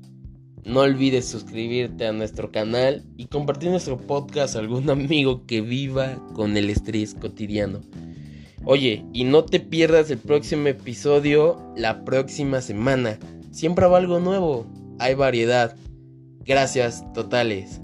no 0.64 0.80
olvides 0.80 1.26
suscribirte 1.26 2.06
a 2.06 2.12
nuestro 2.12 2.52
canal 2.52 3.04
y 3.16 3.26
compartir 3.26 3.70
nuestro 3.70 3.98
podcast 3.98 4.56
a 4.56 4.60
algún 4.60 4.88
amigo 4.90 5.44
que 5.46 5.60
viva 5.60 6.18
con 6.34 6.56
el 6.56 6.70
estrés 6.70 7.14
cotidiano. 7.14 7.80
Oye, 8.64 9.04
y 9.12 9.24
no 9.24 9.44
te 9.44 9.58
pierdas 9.58 10.10
el 10.10 10.18
próximo 10.18 10.68
episodio 10.68 11.60
la 11.76 12.04
próxima 12.04 12.60
semana. 12.60 13.18
Siempre 13.50 13.84
habrá 13.84 13.98
algo 13.98 14.20
nuevo, 14.20 14.66
hay 15.00 15.14
variedad. 15.14 15.76
Gracias 16.44 17.04
totales. 17.12 17.80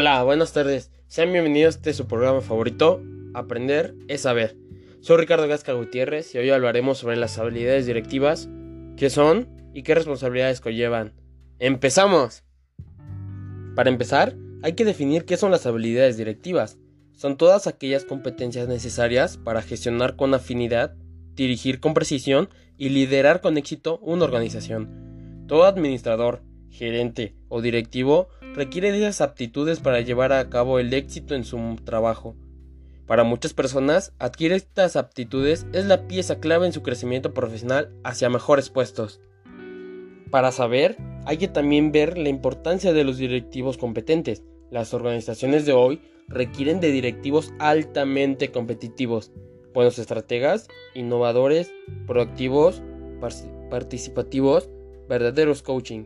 Hola, 0.00 0.22
buenas 0.22 0.52
tardes. 0.52 0.92
Sean 1.08 1.32
bienvenidos 1.32 1.74
a 1.74 1.78
este 1.78 1.92
su 1.92 2.06
programa 2.06 2.40
favorito, 2.40 3.02
Aprender 3.34 3.96
es 4.06 4.20
Saber. 4.20 4.56
Soy 5.00 5.16
Ricardo 5.16 5.48
Gasca 5.48 5.72
Gutiérrez 5.72 6.32
y 6.36 6.38
hoy 6.38 6.50
hablaremos 6.50 6.98
sobre 6.98 7.16
las 7.16 7.36
habilidades 7.36 7.84
directivas, 7.84 8.48
qué 8.96 9.10
son 9.10 9.48
y 9.74 9.82
qué 9.82 9.96
responsabilidades 9.96 10.60
conllevan. 10.60 11.14
¡Empezamos! 11.58 12.44
Para 13.74 13.90
empezar, 13.90 14.36
hay 14.62 14.74
que 14.74 14.84
definir 14.84 15.24
qué 15.24 15.36
son 15.36 15.50
las 15.50 15.66
habilidades 15.66 16.16
directivas. 16.16 16.78
Son 17.10 17.36
todas 17.36 17.66
aquellas 17.66 18.04
competencias 18.04 18.68
necesarias 18.68 19.36
para 19.36 19.62
gestionar 19.62 20.14
con 20.14 20.32
afinidad, 20.32 20.94
dirigir 21.34 21.80
con 21.80 21.94
precisión 21.94 22.50
y 22.76 22.90
liderar 22.90 23.40
con 23.40 23.58
éxito 23.58 23.98
una 23.98 24.26
organización. 24.26 25.44
Todo 25.48 25.64
administrador, 25.64 26.44
gerente 26.70 27.34
o 27.48 27.60
directivo 27.60 28.28
requiere 28.54 28.92
de 28.92 28.98
esas 28.98 29.20
aptitudes 29.20 29.80
para 29.80 30.00
llevar 30.00 30.32
a 30.32 30.48
cabo 30.48 30.78
el 30.78 30.92
éxito 30.92 31.34
en 31.34 31.44
su 31.44 31.76
trabajo. 31.84 32.36
Para 33.06 33.24
muchas 33.24 33.54
personas, 33.54 34.12
adquirir 34.18 34.52
estas 34.52 34.96
aptitudes 34.96 35.66
es 35.72 35.86
la 35.86 36.06
pieza 36.06 36.40
clave 36.40 36.66
en 36.66 36.72
su 36.72 36.82
crecimiento 36.82 37.32
profesional 37.32 37.90
hacia 38.04 38.28
mejores 38.28 38.68
puestos. 38.68 39.20
Para 40.30 40.52
saber, 40.52 40.98
hay 41.24 41.38
que 41.38 41.48
también 41.48 41.90
ver 41.90 42.18
la 42.18 42.28
importancia 42.28 42.92
de 42.92 43.04
los 43.04 43.16
directivos 43.16 43.78
competentes. 43.78 44.42
Las 44.70 44.92
organizaciones 44.92 45.64
de 45.64 45.72
hoy 45.72 46.02
requieren 46.28 46.80
de 46.80 46.92
directivos 46.92 47.54
altamente 47.58 48.50
competitivos, 48.50 49.32
buenos 49.72 49.98
estrategas, 49.98 50.68
innovadores, 50.94 51.72
proactivos, 52.06 52.82
participativos, 53.70 54.68
verdaderos 55.08 55.62
coaching 55.62 56.04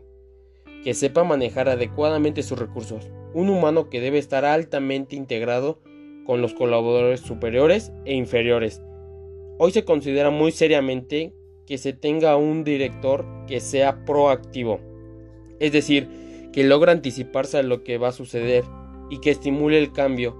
que 0.83 0.93
sepa 0.93 1.23
manejar 1.23 1.69
adecuadamente 1.69 2.43
sus 2.43 2.59
recursos, 2.59 3.09
un 3.33 3.49
humano 3.49 3.89
que 3.89 4.01
debe 4.01 4.17
estar 4.17 4.45
altamente 4.45 5.15
integrado 5.15 5.79
con 6.25 6.41
los 6.41 6.53
colaboradores 6.53 7.21
superiores 7.21 7.91
e 8.05 8.13
inferiores. 8.15 8.81
Hoy 9.57 9.71
se 9.71 9.85
considera 9.85 10.29
muy 10.29 10.51
seriamente 10.51 11.33
que 11.65 11.77
se 11.77 11.93
tenga 11.93 12.35
un 12.35 12.63
director 12.63 13.25
que 13.47 13.59
sea 13.59 14.03
proactivo, 14.05 14.79
es 15.59 15.71
decir, 15.71 16.09
que 16.51 16.63
logra 16.63 16.91
anticiparse 16.91 17.57
a 17.57 17.63
lo 17.63 17.83
que 17.83 17.97
va 17.97 18.09
a 18.09 18.13
suceder 18.13 18.63
y 19.09 19.19
que 19.19 19.31
estimule 19.31 19.79
el 19.79 19.91
cambio, 19.91 20.37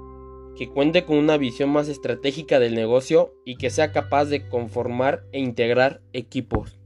que 0.58 0.70
cuente 0.70 1.06
con 1.06 1.18
una 1.18 1.38
visión 1.38 1.70
más 1.70 1.88
estratégica 1.88 2.60
del 2.60 2.76
negocio 2.76 3.34
y 3.46 3.56
que 3.56 3.70
sea 3.70 3.92
capaz 3.92 4.26
de 4.26 4.48
conformar 4.48 5.26
e 5.32 5.40
integrar 5.40 6.02
equipos. 6.14 6.83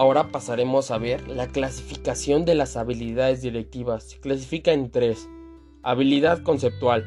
Ahora 0.00 0.28
pasaremos 0.32 0.90
a 0.90 0.96
ver 0.96 1.28
la 1.28 1.48
clasificación 1.48 2.46
de 2.46 2.54
las 2.54 2.78
habilidades 2.78 3.42
directivas. 3.42 4.04
Se 4.04 4.18
clasifica 4.18 4.72
en 4.72 4.90
tres. 4.90 5.28
Habilidad 5.82 6.42
conceptual. 6.42 7.04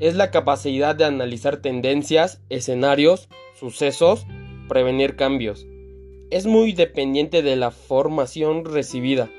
Es 0.00 0.16
la 0.16 0.32
capacidad 0.32 0.96
de 0.96 1.04
analizar 1.04 1.58
tendencias, 1.58 2.42
escenarios, 2.48 3.28
sucesos, 3.54 4.26
prevenir 4.68 5.14
cambios. 5.14 5.68
Es 6.30 6.46
muy 6.46 6.72
dependiente 6.72 7.42
de 7.42 7.54
la 7.54 7.70
formación 7.70 8.64
recibida, 8.64 9.30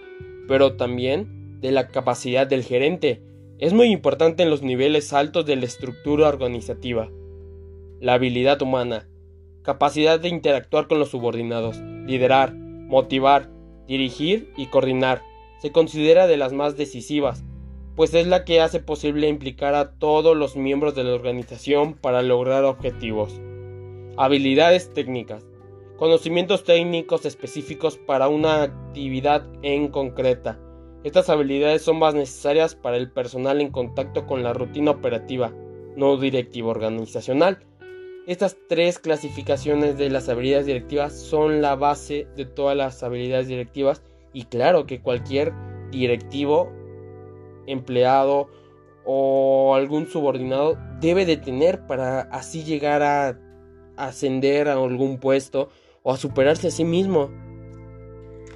pero 0.47 0.77
también 0.77 1.59
de 1.59 1.73
la 1.73 1.89
capacidad 1.89 2.47
del 2.47 2.63
gerente. 2.63 3.21
Es 3.57 3.73
muy 3.73 3.87
importante 3.87 4.43
en 4.43 4.49
los 4.49 4.61
niveles 4.61 5.11
altos 5.11 5.45
de 5.45 5.57
la 5.57 5.65
estructura 5.65 6.29
organizativa. 6.29 7.11
La 7.99 8.13
habilidad 8.13 8.61
humana. 8.61 9.09
Capacidad 9.63 10.17
de 10.17 10.29
interactuar 10.29 10.87
con 10.87 10.97
los 10.97 11.09
subordinados, 11.09 11.77
liderar, 12.05 12.55
motivar, 12.89 13.49
dirigir 13.87 14.51
y 14.57 14.65
coordinar. 14.65 15.23
Se 15.59 15.71
considera 15.71 16.27
de 16.27 16.37
las 16.37 16.51
más 16.51 16.75
decisivas, 16.75 17.43
pues 17.95 18.13
es 18.13 18.27
la 18.27 18.45
que 18.45 18.61
hace 18.61 18.79
posible 18.79 19.27
implicar 19.27 19.75
a 19.75 19.91
todos 19.91 20.35
los 20.35 20.55
miembros 20.55 20.95
de 20.95 21.03
la 21.03 21.13
organización 21.13 21.93
para 21.93 22.21
lograr 22.21 22.63
objetivos. 22.65 23.39
Habilidades 24.17 24.93
técnicas. 24.93 25.45
conocimientos 25.97 26.63
técnicos 26.63 27.25
específicos 27.25 27.97
para 27.97 28.29
una 28.29 28.63
actividad 28.63 29.45
en 29.63 29.89
concreta. 29.89 30.57
Estas 31.03 31.29
habilidades 31.29 31.81
son 31.81 31.99
más 31.99 32.15
necesarias 32.15 32.73
para 32.73 32.95
el 32.95 33.11
personal 33.11 33.59
en 33.59 33.69
contacto 33.69 34.25
con 34.25 34.41
la 34.41 34.53
rutina 34.53 34.91
operativa, 34.91 35.53
no 35.97 36.15
directiva 36.17 36.69
organizacional. 36.69 37.59
Estas 38.29 38.57
tres 38.67 38.99
clasificaciones 38.99 39.97
de 39.97 40.11
las 40.11 40.29
habilidades 40.29 40.67
directivas 40.67 41.13
son 41.13 41.63
la 41.63 41.75
base 41.75 42.27
de 42.35 42.45
todas 42.45 42.77
las 42.77 43.01
habilidades 43.01 43.47
directivas 43.47 44.03
y 44.33 44.43
claro 44.43 44.85
que 44.85 45.01
cualquier 45.01 45.51
directivo, 45.89 46.71
empleado 47.65 48.47
o 49.03 49.73
algún 49.73 50.05
subordinado 50.05 50.77
debe 51.01 51.25
de 51.25 51.37
tener 51.37 51.87
para 51.87 52.21
así 52.21 52.63
llegar 52.63 53.01
a 53.01 53.39
ascender 53.97 54.67
a 54.67 54.73
algún 54.73 55.17
puesto 55.17 55.69
o 56.03 56.13
a 56.13 56.17
superarse 56.17 56.67
a 56.67 56.71
sí 56.71 56.85
mismo. 56.85 57.31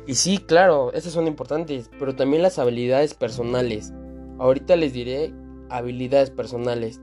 Y 0.05 0.13
sí, 0.13 0.37
claro, 0.37 0.93
esas 0.93 1.13
son 1.13 1.25
importantes, 1.25 1.89
pero 1.97 2.15
también 2.15 2.43
las 2.43 2.59
habilidades 2.59 3.15
personales. 3.15 3.91
Ahorita 4.37 4.75
les 4.75 4.93
diré 4.93 5.33
habilidades 5.71 6.29
personales. 6.29 7.01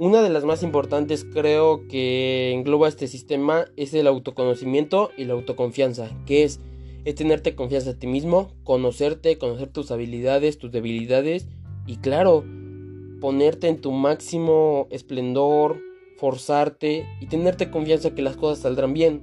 Una 0.00 0.22
de 0.22 0.30
las 0.30 0.44
más 0.44 0.64
importantes 0.64 1.24
creo 1.24 1.86
que 1.86 2.50
engloba 2.52 2.88
este 2.88 3.06
sistema 3.06 3.66
es 3.76 3.94
el 3.94 4.08
autoconocimiento 4.08 5.12
y 5.16 5.24
la 5.24 5.34
autoconfianza, 5.34 6.10
que 6.26 6.42
es, 6.42 6.60
tenerte 7.14 7.54
confianza 7.54 7.90
a 7.90 7.94
ti 7.94 8.08
mismo, 8.08 8.50
conocerte, 8.64 9.38
conocer 9.38 9.68
tus 9.68 9.92
habilidades, 9.92 10.58
tus 10.58 10.72
debilidades 10.72 11.46
y 11.86 11.98
claro, 11.98 12.44
ponerte 13.20 13.68
en 13.68 13.80
tu 13.80 13.92
máximo 13.92 14.88
esplendor, 14.90 15.80
forzarte 16.16 17.06
y 17.20 17.26
tenerte 17.26 17.70
confianza 17.70 18.16
que 18.16 18.22
las 18.22 18.36
cosas 18.36 18.60
saldrán 18.60 18.94
bien. 18.94 19.22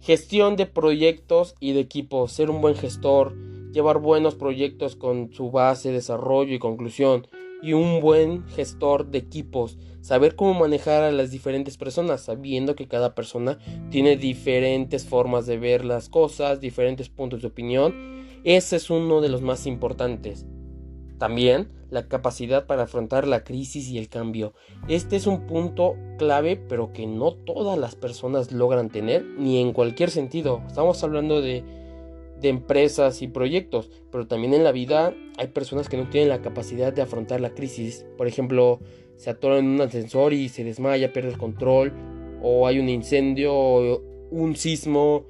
Gestión 0.00 0.56
de 0.56 0.66
proyectos 0.66 1.54
y 1.60 1.72
de 1.72 1.80
equipos, 1.80 2.32
ser 2.32 2.50
un 2.50 2.60
buen 2.60 2.74
gestor, 2.74 3.36
llevar 3.70 4.00
buenos 4.00 4.34
proyectos 4.34 4.96
con 4.96 5.32
su 5.32 5.52
base, 5.52 5.92
desarrollo 5.92 6.52
y 6.52 6.58
conclusión, 6.58 7.28
y 7.62 7.72
un 7.74 8.00
buen 8.00 8.46
gestor 8.48 9.06
de 9.06 9.18
equipos, 9.18 9.78
saber 10.00 10.34
cómo 10.34 10.54
manejar 10.54 11.04
a 11.04 11.12
las 11.12 11.30
diferentes 11.30 11.76
personas, 11.76 12.22
sabiendo 12.22 12.74
que 12.74 12.88
cada 12.88 13.14
persona 13.14 13.58
tiene 13.90 14.16
diferentes 14.16 15.06
formas 15.06 15.46
de 15.46 15.58
ver 15.58 15.84
las 15.84 16.08
cosas, 16.08 16.60
diferentes 16.60 17.08
puntos 17.08 17.42
de 17.42 17.48
opinión, 17.48 18.12
ese 18.44 18.76
es 18.76 18.90
uno 18.90 19.20
de 19.20 19.28
los 19.28 19.42
más 19.42 19.66
importantes. 19.66 20.44
También 21.18 21.70
la 21.88 22.08
capacidad 22.08 22.66
para 22.66 22.84
afrontar 22.84 23.28
la 23.28 23.44
crisis 23.44 23.88
y 23.88 23.98
el 23.98 24.08
cambio. 24.08 24.54
Este 24.88 25.14
es 25.14 25.28
un 25.28 25.46
punto 25.46 25.94
clave, 26.18 26.56
pero 26.56 26.92
que 26.92 27.06
no 27.06 27.34
todas 27.34 27.78
las 27.78 27.94
personas 27.94 28.50
logran 28.50 28.88
tener, 28.88 29.24
ni 29.38 29.60
en 29.60 29.72
cualquier 29.72 30.10
sentido. 30.10 30.62
Estamos 30.66 31.04
hablando 31.04 31.40
de, 31.40 31.81
de 32.42 32.48
empresas 32.48 33.22
y 33.22 33.28
proyectos, 33.28 33.90
pero 34.10 34.26
también 34.26 34.52
en 34.52 34.64
la 34.64 34.72
vida 34.72 35.14
hay 35.38 35.46
personas 35.48 35.88
que 35.88 35.96
no 35.96 36.10
tienen 36.10 36.28
la 36.28 36.42
capacidad 36.42 36.92
de 36.92 37.02
afrontar 37.02 37.40
la 37.40 37.54
crisis. 37.54 38.04
Por 38.18 38.26
ejemplo, 38.26 38.80
se 39.16 39.30
atoran 39.30 39.60
en 39.60 39.66
un 39.66 39.80
ascensor 39.80 40.32
y 40.32 40.48
se 40.48 40.64
desmaya, 40.64 41.12
pierde 41.12 41.30
el 41.30 41.38
control, 41.38 41.92
o 42.42 42.66
hay 42.66 42.78
un 42.78 42.88
incendio, 42.88 43.54
o 43.54 44.02
un 44.30 44.56
sismo. 44.56 45.24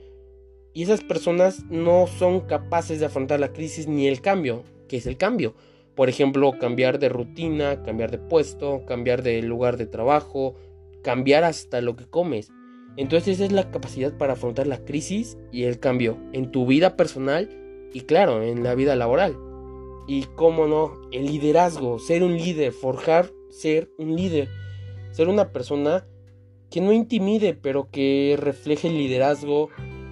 Y 0.73 0.85
esas 0.85 1.03
personas 1.03 1.65
no 1.69 2.07
son 2.07 2.41
capaces 2.41 2.99
de 2.99 3.07
afrontar 3.07 3.39
la 3.39 3.53
crisis 3.53 3.87
ni 3.87 4.09
el 4.09 4.23
cambio, 4.23 4.65
que 4.89 4.97
es 4.97 5.07
el 5.07 5.19
cambio. 5.19 5.55
Por 5.95 6.09
ejemplo, 6.09 6.59
cambiar 6.59 6.99
de 6.99 7.11
rutina, 7.11 7.83
cambiar 7.83 8.11
de 8.11 8.19
puesto, 8.19 8.87
cambiar 8.87 9.23
de 9.23 9.43
lugar 9.43 9.77
de 9.77 9.87
trabajo, 9.87 10.55
cambiar 11.03 11.45
hasta 11.45 11.83
lo 11.83 11.97
que 11.97 12.07
comes. 12.07 12.51
Entonces 12.97 13.37
esa 13.37 13.45
es 13.47 13.53
la 13.53 13.71
capacidad 13.71 14.17
para 14.17 14.35
afrontar 14.35 14.67
la 14.67 14.85
crisis 14.85 15.39
y 15.51 15.65
el 15.65 15.79
cambio 15.79 16.19
en 16.33 16.51
tu 16.51 16.67
vida 16.67 16.97
personal 16.97 17.49
y 17.93 18.03
claro, 18.03 18.43
en 18.43 18.63
la 18.63 18.75
vida 18.75 18.97
laboral. 18.97 19.37
Y 20.07 20.25
cómo 20.35 20.67
no, 20.67 21.01
el 21.11 21.27
liderazgo, 21.27 21.99
ser 21.99 22.23
un 22.23 22.37
líder, 22.37 22.73
forjar 22.73 23.31
ser 23.53 23.91
un 23.99 24.17
líder, 24.17 24.49
ser 25.13 25.29
una 25.29 25.53
persona 25.53 26.07
que 26.71 26.81
no 26.81 26.93
intimide, 26.93 27.55
pero 27.55 27.91
que 27.91 28.37
refleje 28.39 28.89
el 28.89 28.97
liderazgo, 28.97 29.69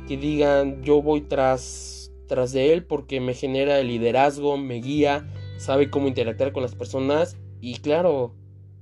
que 0.06 0.16
digan 0.16 0.82
yo 0.82 1.02
voy 1.02 1.22
tras 1.22 2.12
tras 2.26 2.52
de 2.52 2.72
él 2.72 2.84
porque 2.84 3.20
me 3.20 3.34
genera 3.34 3.80
el 3.80 3.88
liderazgo, 3.88 4.56
me 4.56 4.76
guía, 4.76 5.28
sabe 5.58 5.90
cómo 5.90 6.06
interactuar 6.06 6.52
con 6.52 6.62
las 6.62 6.76
personas 6.76 7.36
y 7.60 7.78
claro, 7.78 8.34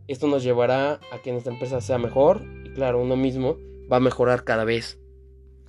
esto 0.06 0.26
nos 0.26 0.42
llevará 0.42 1.00
a 1.12 1.22
que 1.22 1.32
nuestra 1.32 1.54
empresa 1.54 1.80
sea 1.80 1.96
mejor 1.96 2.42
y 2.66 2.70
claro, 2.70 3.00
uno 3.00 3.16
mismo 3.16 3.56
va 3.90 3.98
a 3.98 4.00
mejorar 4.00 4.44
cada 4.44 4.64
vez. 4.64 4.98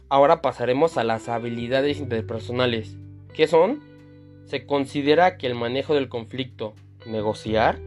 Ahora 0.09 0.41
pasaremos 0.41 0.97
a 0.97 1.03
las 1.03 1.29
habilidades 1.29 1.99
interpersonales. 1.99 2.97
¿Qué 3.33 3.47
son? 3.47 3.81
Se 4.45 4.65
considera 4.65 5.37
que 5.37 5.47
el 5.47 5.55
manejo 5.55 5.93
del 5.93 6.09
conflicto, 6.09 6.73
negociar, 7.05 7.79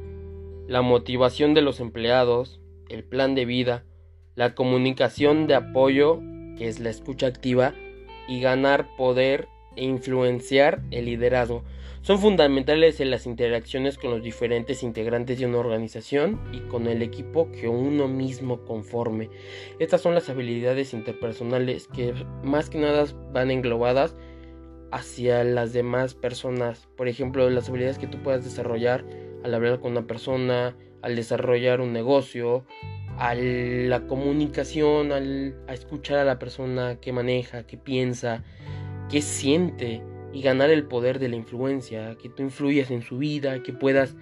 la 0.68 0.82
motivación 0.82 1.54
de 1.54 1.62
los 1.62 1.80
empleados, 1.80 2.60
el 2.88 3.04
plan 3.04 3.34
de 3.34 3.44
vida, 3.44 3.84
la 4.34 4.54
comunicación 4.54 5.46
de 5.46 5.56
apoyo, 5.56 6.20
que 6.56 6.68
es 6.68 6.80
la 6.80 6.90
escucha 6.90 7.26
activa, 7.26 7.74
y 8.28 8.40
ganar 8.40 8.86
poder 8.96 9.48
e 9.76 9.84
influenciar 9.84 10.82
el 10.90 11.06
liderazgo 11.06 11.62
son 12.02 12.18
fundamentales 12.18 13.00
en 13.00 13.10
las 13.12 13.26
interacciones 13.26 13.96
con 13.96 14.10
los 14.10 14.22
diferentes 14.24 14.82
integrantes 14.82 15.38
de 15.38 15.46
una 15.46 15.58
organización 15.58 16.40
y 16.52 16.58
con 16.62 16.88
el 16.88 17.00
equipo 17.00 17.50
que 17.52 17.68
uno 17.68 18.08
mismo 18.08 18.64
conforme. 18.64 19.30
Estas 19.78 20.00
son 20.00 20.14
las 20.14 20.28
habilidades 20.28 20.94
interpersonales 20.94 21.86
que 21.86 22.12
más 22.42 22.70
que 22.70 22.78
nada 22.78 23.06
van 23.32 23.52
englobadas 23.52 24.16
hacia 24.90 25.44
las 25.44 25.72
demás 25.72 26.14
personas. 26.14 26.88
Por 26.96 27.06
ejemplo, 27.06 27.48
las 27.50 27.68
habilidades 27.68 27.98
que 27.98 28.08
tú 28.08 28.18
puedas 28.18 28.44
desarrollar 28.44 29.04
al 29.44 29.54
hablar 29.54 29.78
con 29.78 29.92
una 29.92 30.06
persona, 30.06 30.76
al 31.02 31.14
desarrollar 31.14 31.80
un 31.80 31.92
negocio, 31.92 32.64
a 33.16 33.34
la 33.36 34.06
comunicación, 34.08 35.12
al, 35.12 35.54
a 35.68 35.74
escuchar 35.74 36.18
a 36.18 36.24
la 36.24 36.40
persona 36.40 36.98
que 37.00 37.12
maneja, 37.12 37.64
que 37.64 37.76
piensa, 37.76 38.42
que 39.10 39.22
siente 39.22 40.02
y 40.32 40.42
ganar 40.42 40.70
el 40.70 40.84
poder 40.84 41.18
de 41.18 41.28
la 41.28 41.36
influencia, 41.36 42.16
que 42.20 42.28
tú 42.28 42.42
influyas 42.42 42.90
en 42.90 43.02
su 43.02 43.18
vida, 43.18 43.62
que 43.62 43.72
puedas 43.72 44.16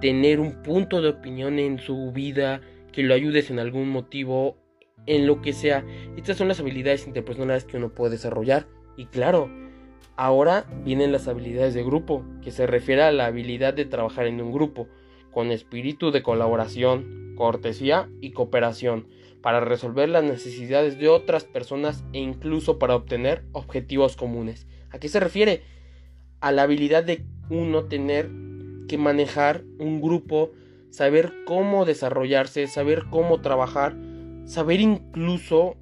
tener 0.00 0.40
un 0.40 0.62
punto 0.62 1.00
de 1.00 1.10
opinión 1.10 1.58
en 1.58 1.78
su 1.78 2.10
vida, 2.12 2.60
que 2.90 3.02
lo 3.02 3.14
ayudes 3.14 3.50
en 3.50 3.58
algún 3.58 3.88
motivo, 3.88 4.56
en 5.06 5.26
lo 5.26 5.40
que 5.40 5.52
sea. 5.52 5.84
Estas 6.16 6.36
son 6.36 6.48
las 6.48 6.60
habilidades 6.60 7.06
interpersonales 7.06 7.64
que 7.64 7.76
uno 7.76 7.94
puede 7.94 8.12
desarrollar. 8.12 8.66
Y 8.96 9.06
claro, 9.06 9.48
ahora 10.16 10.66
vienen 10.84 11.12
las 11.12 11.28
habilidades 11.28 11.74
de 11.74 11.84
grupo, 11.84 12.24
que 12.42 12.50
se 12.50 12.66
refiere 12.66 13.02
a 13.02 13.12
la 13.12 13.26
habilidad 13.26 13.74
de 13.74 13.84
trabajar 13.84 14.26
en 14.26 14.40
un 14.40 14.52
grupo, 14.52 14.88
con 15.30 15.50
espíritu 15.50 16.10
de 16.10 16.22
colaboración, 16.22 17.34
cortesía 17.36 18.10
y 18.20 18.32
cooperación, 18.32 19.06
para 19.42 19.60
resolver 19.60 20.08
las 20.08 20.24
necesidades 20.24 20.98
de 20.98 21.08
otras 21.08 21.44
personas 21.44 22.04
e 22.12 22.18
incluso 22.18 22.78
para 22.78 22.94
obtener 22.94 23.44
objetivos 23.52 24.16
comunes. 24.16 24.66
¿A 24.90 24.98
qué 24.98 25.08
se 25.08 25.20
refiere? 25.20 25.62
A 26.40 26.52
la 26.52 26.62
habilidad 26.62 27.04
de 27.04 27.26
uno 27.50 27.84
tener 27.84 28.30
que 28.88 28.98
manejar 28.98 29.64
un 29.78 30.00
grupo, 30.00 30.52
saber 30.90 31.32
cómo 31.44 31.84
desarrollarse, 31.84 32.66
saber 32.68 33.04
cómo 33.10 33.40
trabajar, 33.40 33.96
saber 34.44 34.80
incluso 34.80 35.76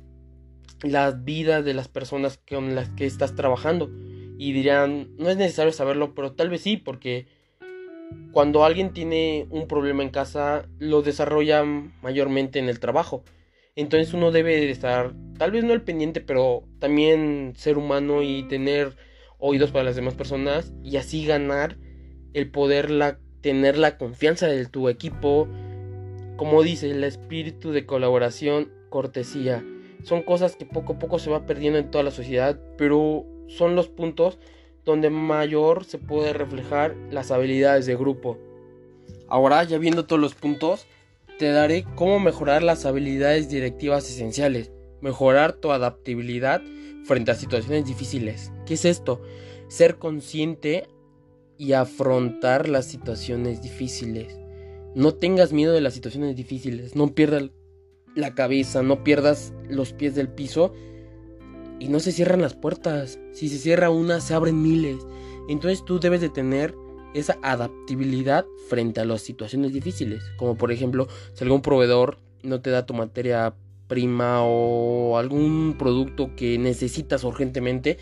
las 0.83 1.25
vidas 1.25 1.65
de 1.65 1.75
las 1.75 1.89
personas 1.89 2.41
con 2.49 2.75
las 2.75 2.89
que 2.91 3.07
estás 3.07 3.35
trabajando. 3.35 3.91
Y 4.39 4.53
dirán, 4.53 5.11
no 5.19 5.29
es 5.29 5.37
necesario 5.37 5.73
saberlo, 5.73 6.15
pero 6.15 6.33
tal 6.33 6.49
vez 6.49 6.63
sí, 6.63 6.79
porque 6.79 7.27
cuando 8.33 8.65
alguien 8.65 8.93
tiene 8.93 9.47
un 9.51 9.69
problema 9.69 10.03
en 10.03 10.09
casa, 10.09 10.67
lo 10.79 11.03
desarrolla 11.03 11.63
mayormente 12.03 12.59
en 12.59 12.69
el 12.69 12.81
trabajo. 12.81 13.23
Entonces 13.77 14.13
uno 14.15 14.31
debe 14.31 14.71
estar, 14.71 15.15
tal 15.39 15.53
vez 15.53 15.65
no 15.65 15.73
el 15.73 15.83
pendiente, 15.83 16.21
pero 16.21 16.65
también 16.79 17.55
ser 17.57 17.79
humano 17.79 18.23
y 18.23 18.43
tener 18.45 18.97
oídos 19.39 19.71
para 19.71 19.85
las 19.85 19.97
demás 19.97 20.15
personas 20.15 20.73
y 20.83 20.97
así 20.97 21.25
ganar 21.25 21.79
el 22.35 22.51
poder 22.51 22.91
la, 22.91 23.19
tener 23.41 23.79
la 23.79 23.97
confianza 23.97 24.47
de 24.47 24.67
tu 24.67 24.89
equipo. 24.89 25.49
Como 26.37 26.63
dice, 26.63 26.91
el 26.91 27.05
espíritu 27.05 27.71
de 27.71 27.87
colaboración, 27.87 28.71
cortesía. 28.89 29.65
Son 30.03 30.23
cosas 30.23 30.57
que 30.57 30.67
poco 30.67 30.95
a 30.95 30.99
poco 30.99 31.19
se 31.19 31.31
va 31.31 31.47
perdiendo 31.47 31.79
en 31.79 31.91
toda 31.91 32.05
la 32.05 32.11
sociedad, 32.11 32.59
pero 32.77 33.25
son 33.49 33.77
los 33.77 33.89
puntos 33.89 34.39
donde 34.85 35.11
mayor 35.11 35.85
se 35.85 35.99
puede 35.99 36.33
reflejar 36.33 36.97
las 37.11 37.31
habilidades 37.31 37.87
de 37.87 37.97
grupo. 37.97 38.39
Ahora, 39.29 39.63
ya 39.65 39.79
viendo 39.79 40.07
todos 40.07 40.21
los 40.21 40.35
puntos, 40.35 40.87
te 41.41 41.53
daré 41.53 41.87
cómo 41.95 42.21
mejorar 42.21 42.63
las 42.63 42.85
habilidades 42.85 43.49
directivas 43.49 44.11
esenciales, 44.11 44.71
mejorar 45.01 45.55
tu 45.55 45.73
adaptabilidad 45.73 46.61
frente 47.07 47.31
a 47.31 47.35
situaciones 47.35 47.87
difíciles. 47.87 48.53
¿Qué 48.67 48.75
es 48.75 48.85
esto? 48.85 49.23
Ser 49.67 49.97
consciente 49.97 50.87
y 51.57 51.73
afrontar 51.73 52.69
las 52.69 52.85
situaciones 52.85 53.63
difíciles. 53.63 54.39
No 54.95 55.15
tengas 55.15 55.55
miedo 55.55 55.73
de 55.73 55.81
las 55.81 55.95
situaciones 55.95 56.37
difíciles, 56.37 56.95
no 56.95 57.15
pierdas 57.15 57.49
la 58.15 58.35
cabeza, 58.35 58.83
no 58.83 59.03
pierdas 59.03 59.55
los 59.67 59.95
pies 59.95 60.15
del 60.15 60.29
piso 60.29 60.75
y 61.79 61.89
no 61.89 62.01
se 62.01 62.13
cierran 62.13 62.43
las 62.43 62.55
puertas. 62.55 63.19
Si 63.33 63.49
se 63.49 63.57
cierra 63.57 63.89
una, 63.89 64.21
se 64.21 64.35
abren 64.35 64.61
miles. 64.61 64.99
Entonces 65.49 65.87
tú 65.87 66.01
debes 66.01 66.21
de 66.21 66.29
tener 66.29 66.75
esa 67.15 67.39
adaptabilidad 67.43 68.47
frente 68.69 69.01
a 69.01 69.05
las 69.05 69.23
situaciones 69.23 69.73
difíciles. 69.73 70.23
Como 70.37 70.57
por 70.57 70.73
ejemplo, 70.73 71.09
si 71.33 71.45
algún 71.45 71.63
proveedor 71.63 72.19
no 72.43 72.61
te 72.61 72.71
da 72.71 72.87
tu 72.87 72.95
materia 72.95 73.55
prima 73.89 74.43
o 74.45 75.19
algún 75.19 75.75
producto 75.79 76.35
que 76.37 76.59
necesitas 76.59 77.25
urgentemente, 77.25 77.99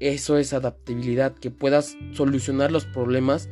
eso 0.00 0.36
es 0.36 0.52
adaptabilidad, 0.52 1.34
que 1.34 1.50
puedas 1.50 1.96
solucionar 2.12 2.70
los 2.70 2.84
problemas 2.84 3.48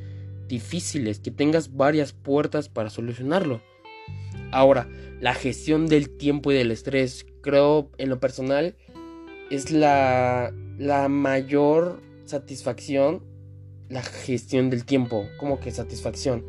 difíciles, 0.48 1.18
que 1.18 1.30
tengas 1.30 1.74
varias 1.74 2.12
puertas 2.12 2.68
para 2.68 2.90
solucionarlo. 2.90 3.62
Ahora, 4.50 4.88
la 5.20 5.34
gestión 5.34 5.86
del 5.86 6.10
tiempo 6.10 6.52
y 6.52 6.56
del 6.56 6.70
estrés, 6.70 7.24
creo 7.40 7.90
en 7.96 8.10
lo 8.10 8.20
personal, 8.20 8.76
es 9.50 9.70
la, 9.70 10.52
la 10.78 11.08
mayor 11.08 12.02
satisfacción, 12.26 13.22
la 13.88 14.02
gestión 14.02 14.70
del 14.70 14.84
tiempo, 14.84 15.26
como 15.38 15.60
que 15.60 15.70
satisfacción. 15.70 16.44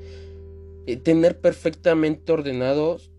Eh, 0.86 0.98
tener 0.98 1.40
perfectamente 1.40 2.32
ordenados 2.32 3.12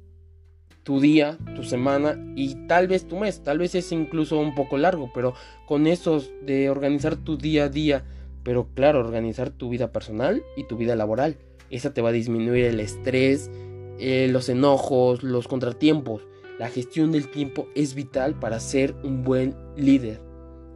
tu 0.83 1.01
día, 1.01 1.39
tu 1.57 1.65
semana 1.65 2.23
y 2.37 2.67
tal 2.67 2.89
vez 2.89 3.09
tu 3.09 3.17
mes, 3.17 3.43
tal 3.43 3.59
vez 3.59 3.75
es 3.75 3.91
incluso 3.91 4.39
un 4.39 4.55
poco 4.55 4.77
largo, 4.77 5.11
pero 5.15 5.35
con 5.67 5.87
esos 5.87 6.31
de 6.43 6.69
organizar 6.69 7.17
tu 7.17 7.39
día 7.39 7.65
a 7.65 7.69
día, 7.71 8.05
pero 8.43 8.69
claro, 8.75 9.01
organizar 9.01 9.51
tu 9.51 9.71
vida 9.71 9.93
personal 9.93 10.43
y 10.57 10.65
tu 10.65 10.77
vida 10.77 10.95
laboral, 10.95 11.39
esa 11.71 11.95
te 11.95 12.03
va 12.03 12.11
a 12.11 12.13
disminuir 12.13 12.67
el 12.67 12.81
estrés, 12.81 13.51
eh, 13.99 14.29
los 14.31 14.49
enojos, 14.49 15.23
los 15.23 15.49
contratiempos. 15.49 16.27
La 16.59 16.69
gestión 16.69 17.11
del 17.11 17.31
tiempo 17.31 17.69
es 17.75 17.95
vital 17.95 18.39
para 18.39 18.61
ser 18.61 18.95
un 19.03 19.25
buen 19.25 19.57
líder. 19.77 20.21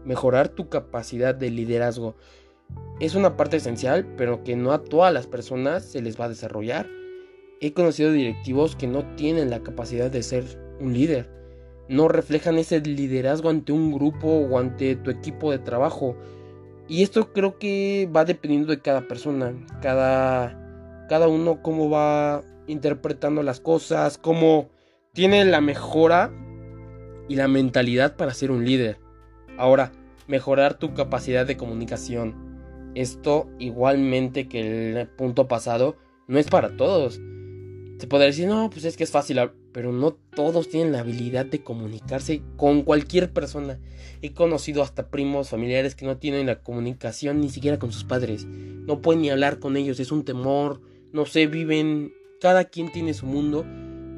Mejorar 0.04 0.48
tu 0.48 0.68
capacidad 0.68 1.34
de 1.34 1.50
liderazgo 1.50 2.16
es 3.00 3.14
una 3.14 3.36
parte 3.36 3.58
esencial, 3.58 4.04
pero 4.16 4.42
que 4.42 4.56
no 4.56 4.72
a 4.72 4.82
todas 4.82 5.12
las 5.12 5.26
personas 5.26 5.84
se 5.84 6.02
les 6.02 6.20
va 6.20 6.24
a 6.24 6.28
desarrollar. 6.28 6.88
He 7.60 7.72
conocido 7.72 8.12
directivos 8.12 8.76
que 8.76 8.86
no 8.86 9.04
tienen 9.14 9.50
la 9.50 9.62
capacidad 9.62 10.10
de 10.10 10.22
ser 10.22 10.44
un 10.80 10.94
líder. 10.94 11.30
No 11.88 12.08
reflejan 12.08 12.58
ese 12.58 12.80
liderazgo 12.80 13.50
ante 13.50 13.72
un 13.72 13.92
grupo 13.92 14.28
o 14.28 14.58
ante 14.58 14.96
tu 14.96 15.10
equipo 15.10 15.50
de 15.50 15.58
trabajo. 15.58 16.16
Y 16.88 17.02
esto 17.02 17.32
creo 17.32 17.58
que 17.58 18.08
va 18.14 18.24
dependiendo 18.24 18.72
de 18.72 18.80
cada 18.80 19.06
persona. 19.06 19.54
Cada, 19.80 21.06
cada 21.08 21.28
uno 21.28 21.62
cómo 21.62 21.88
va 21.88 22.42
interpretando 22.66 23.42
las 23.42 23.60
cosas, 23.60 24.18
cómo 24.18 24.68
tiene 25.12 25.44
la 25.44 25.60
mejora 25.60 26.32
y 27.28 27.36
la 27.36 27.48
mentalidad 27.48 28.16
para 28.16 28.34
ser 28.34 28.50
un 28.50 28.64
líder. 28.64 28.98
Ahora, 29.56 29.92
mejorar 30.26 30.74
tu 30.74 30.94
capacidad 30.94 31.46
de 31.46 31.56
comunicación. 31.56 32.47
Esto, 32.94 33.48
igualmente 33.58 34.48
que 34.48 35.00
el 35.00 35.08
punto 35.08 35.48
pasado, 35.48 35.96
no 36.26 36.38
es 36.38 36.48
para 36.48 36.76
todos. 36.76 37.20
Se 37.98 38.06
podría 38.06 38.28
decir, 38.28 38.46
no, 38.46 38.70
pues 38.70 38.84
es 38.84 38.96
que 38.96 39.04
es 39.04 39.10
fácil, 39.10 39.38
pero 39.72 39.92
no 39.92 40.12
todos 40.12 40.68
tienen 40.68 40.92
la 40.92 41.00
habilidad 41.00 41.46
de 41.46 41.62
comunicarse 41.62 42.42
con 42.56 42.82
cualquier 42.82 43.32
persona. 43.32 43.78
He 44.22 44.32
conocido 44.32 44.82
hasta 44.82 45.08
primos, 45.08 45.50
familiares 45.50 45.94
que 45.94 46.06
no 46.06 46.16
tienen 46.16 46.46
la 46.46 46.60
comunicación 46.60 47.40
ni 47.40 47.50
siquiera 47.50 47.78
con 47.78 47.92
sus 47.92 48.04
padres. 48.04 48.46
No 48.46 49.00
pueden 49.00 49.22
ni 49.22 49.30
hablar 49.30 49.58
con 49.58 49.76
ellos, 49.76 50.00
es 50.00 50.12
un 50.12 50.24
temor, 50.24 50.80
no 51.12 51.26
sé, 51.26 51.46
viven 51.46 52.12
cada 52.40 52.64
quien 52.64 52.92
tiene 52.92 53.14
su 53.14 53.26
mundo, 53.26 53.64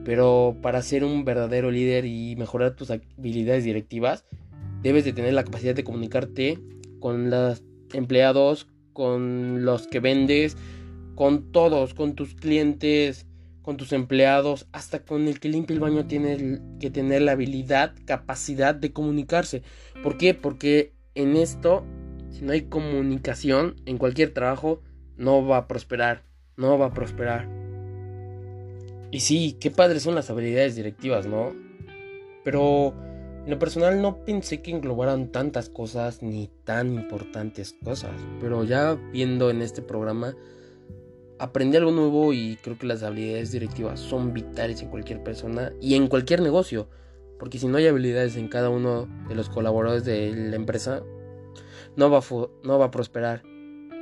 pero 0.05 0.57
para 0.61 0.83
ser 0.83 1.05
un 1.05 1.25
verdadero 1.25 1.71
líder 1.71 2.05
y 2.05 2.37
mejorar 2.37 2.77
tus 2.77 2.91
habilidades 2.91 3.65
directivas, 3.65 4.25
debes 4.83 5.05
de 5.05 5.13
tener 5.13 5.33
la 5.33 5.45
capacidad 5.45 5.75
de 5.75 5.85
comunicarte 5.85 6.59
con 7.01 7.31
los 7.31 7.63
empleados, 7.93 8.67
con 8.93 9.65
los 9.65 9.87
que 9.87 10.01
vendes, 10.01 10.57
con 11.15 11.53
todos, 11.53 11.95
con 11.95 12.15
tus 12.15 12.35
clientes, 12.35 13.27
con 13.63 13.77
tus 13.77 13.93
empleados, 13.93 14.67
hasta 14.73 15.01
con 15.05 15.29
el 15.29 15.39
que 15.39 15.49
limpia 15.49 15.75
el 15.75 15.81
baño 15.81 16.07
tiene 16.07 16.61
que 16.81 16.91
tener 16.91 17.23
la 17.23 17.33
habilidad, 17.33 17.95
capacidad 18.07 18.75
de 18.75 18.93
comunicarse. 18.93 19.63
¿Por 20.03 20.17
qué? 20.17 20.35
Porque 20.35 20.93
en 21.15 21.37
esto, 21.37 21.85
si 22.31 22.43
no 22.43 22.53
hay 22.53 22.63
comunicación 22.63 23.77
en 23.87 23.99
cualquier 23.99 24.33
trabajo, 24.33 24.83
no 25.17 25.47
va 25.47 25.59
a 25.59 25.69
prosperar, 25.69 26.23
no 26.57 26.79
va 26.79 26.87
a 26.87 26.95
prosperar. 26.95 27.49
Y 29.11 29.21
sí, 29.21 29.57
qué 29.61 29.71
padres 29.71 30.03
son 30.03 30.15
las 30.15 30.31
habilidades 30.31 30.77
directivas, 30.77 31.27
¿no? 31.27 31.53
Pero 32.45 32.95
en 33.51 33.55
lo 33.55 33.59
personal 33.59 34.01
no 34.01 34.25
pensé 34.25 34.63
que 34.63 34.71
englobaran 34.71 35.33
tantas 35.33 35.69
cosas 35.69 36.23
ni 36.23 36.49
tan 36.63 36.95
importantes 36.95 37.75
cosas. 37.83 38.13
Pero 38.39 38.63
ya 38.63 38.95
viendo 38.95 39.51
en 39.51 39.61
este 39.61 39.83
programa, 39.83 40.37
aprendí 41.41 41.77
algo 41.77 41.91
nuevo 41.91 42.33
y 42.33 42.59
creo 42.63 42.79
que 42.79 42.87
las 42.87 43.03
habilidades 43.03 43.51
directivas 43.51 43.99
son 43.99 44.33
vitales 44.33 44.83
en 44.83 44.89
cualquier 44.89 45.25
persona 45.25 45.73
y 45.81 45.97
en 45.97 46.07
cualquier 46.07 46.43
negocio. 46.43 46.87
Porque 47.41 47.59
si 47.59 47.67
no 47.67 47.79
hay 47.79 47.89
habilidades 47.89 48.37
en 48.37 48.47
cada 48.47 48.71
uno 48.71 49.09
de 49.29 49.35
los 49.35 49.49
colaboradores 49.49 50.05
de 50.05 50.33
la 50.33 50.55
empresa, 50.55 51.03
no 51.97 52.09
va 52.09 52.21
no 52.63 52.79
va 52.79 52.85
a 52.85 52.91
prosperar. 52.93 53.43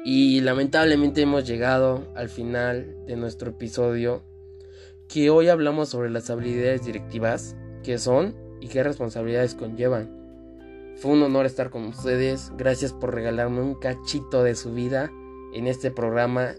Y 0.05 0.43
lamentablemente 0.43 1.23
hemos 1.23 1.47
llegado 1.47 2.13
al 2.15 2.29
final 2.29 2.99
de 3.07 3.17
nuestro 3.17 3.53
episodio 3.53 4.25
que 5.09 5.31
hoy 5.31 5.49
hablamos 5.49 5.89
sobre 5.89 6.11
las 6.11 6.29
habilidades 6.29 6.85
directivas, 6.85 7.57
qué 7.83 7.97
son 7.97 8.48
y 8.61 8.69
qué 8.69 8.83
responsabilidades 8.83 9.55
conllevan. 9.55 10.19
Fue 10.97 11.13
un 11.13 11.23
honor 11.23 11.47
estar 11.47 11.71
con 11.71 11.85
ustedes, 11.85 12.53
gracias 12.57 12.93
por 12.93 13.15
regalarme 13.15 13.61
un 13.61 13.75
cachito 13.77 14.43
de 14.43 14.55
su 14.55 14.75
vida 14.75 15.11
en 15.55 15.67
este 15.67 15.91
programa 15.91 16.55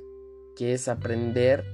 que 0.55 0.73
es 0.73 0.87
aprender, 0.87 1.65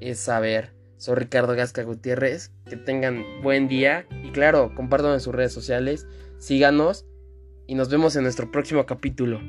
es 0.00 0.18
saber. 0.18 0.72
Soy 0.96 1.16
Ricardo 1.16 1.54
Gasca 1.54 1.82
Gutiérrez, 1.82 2.50
que 2.68 2.76
tengan 2.76 3.24
buen 3.42 3.68
día 3.68 4.06
y 4.22 4.30
claro, 4.30 4.72
compartan 4.74 5.12
en 5.12 5.20
sus 5.20 5.34
redes 5.34 5.52
sociales, 5.52 6.06
síganos 6.38 7.06
y 7.66 7.74
nos 7.74 7.90
vemos 7.90 8.16
en 8.16 8.22
nuestro 8.22 8.50
próximo 8.50 8.86
capítulo. 8.86 9.40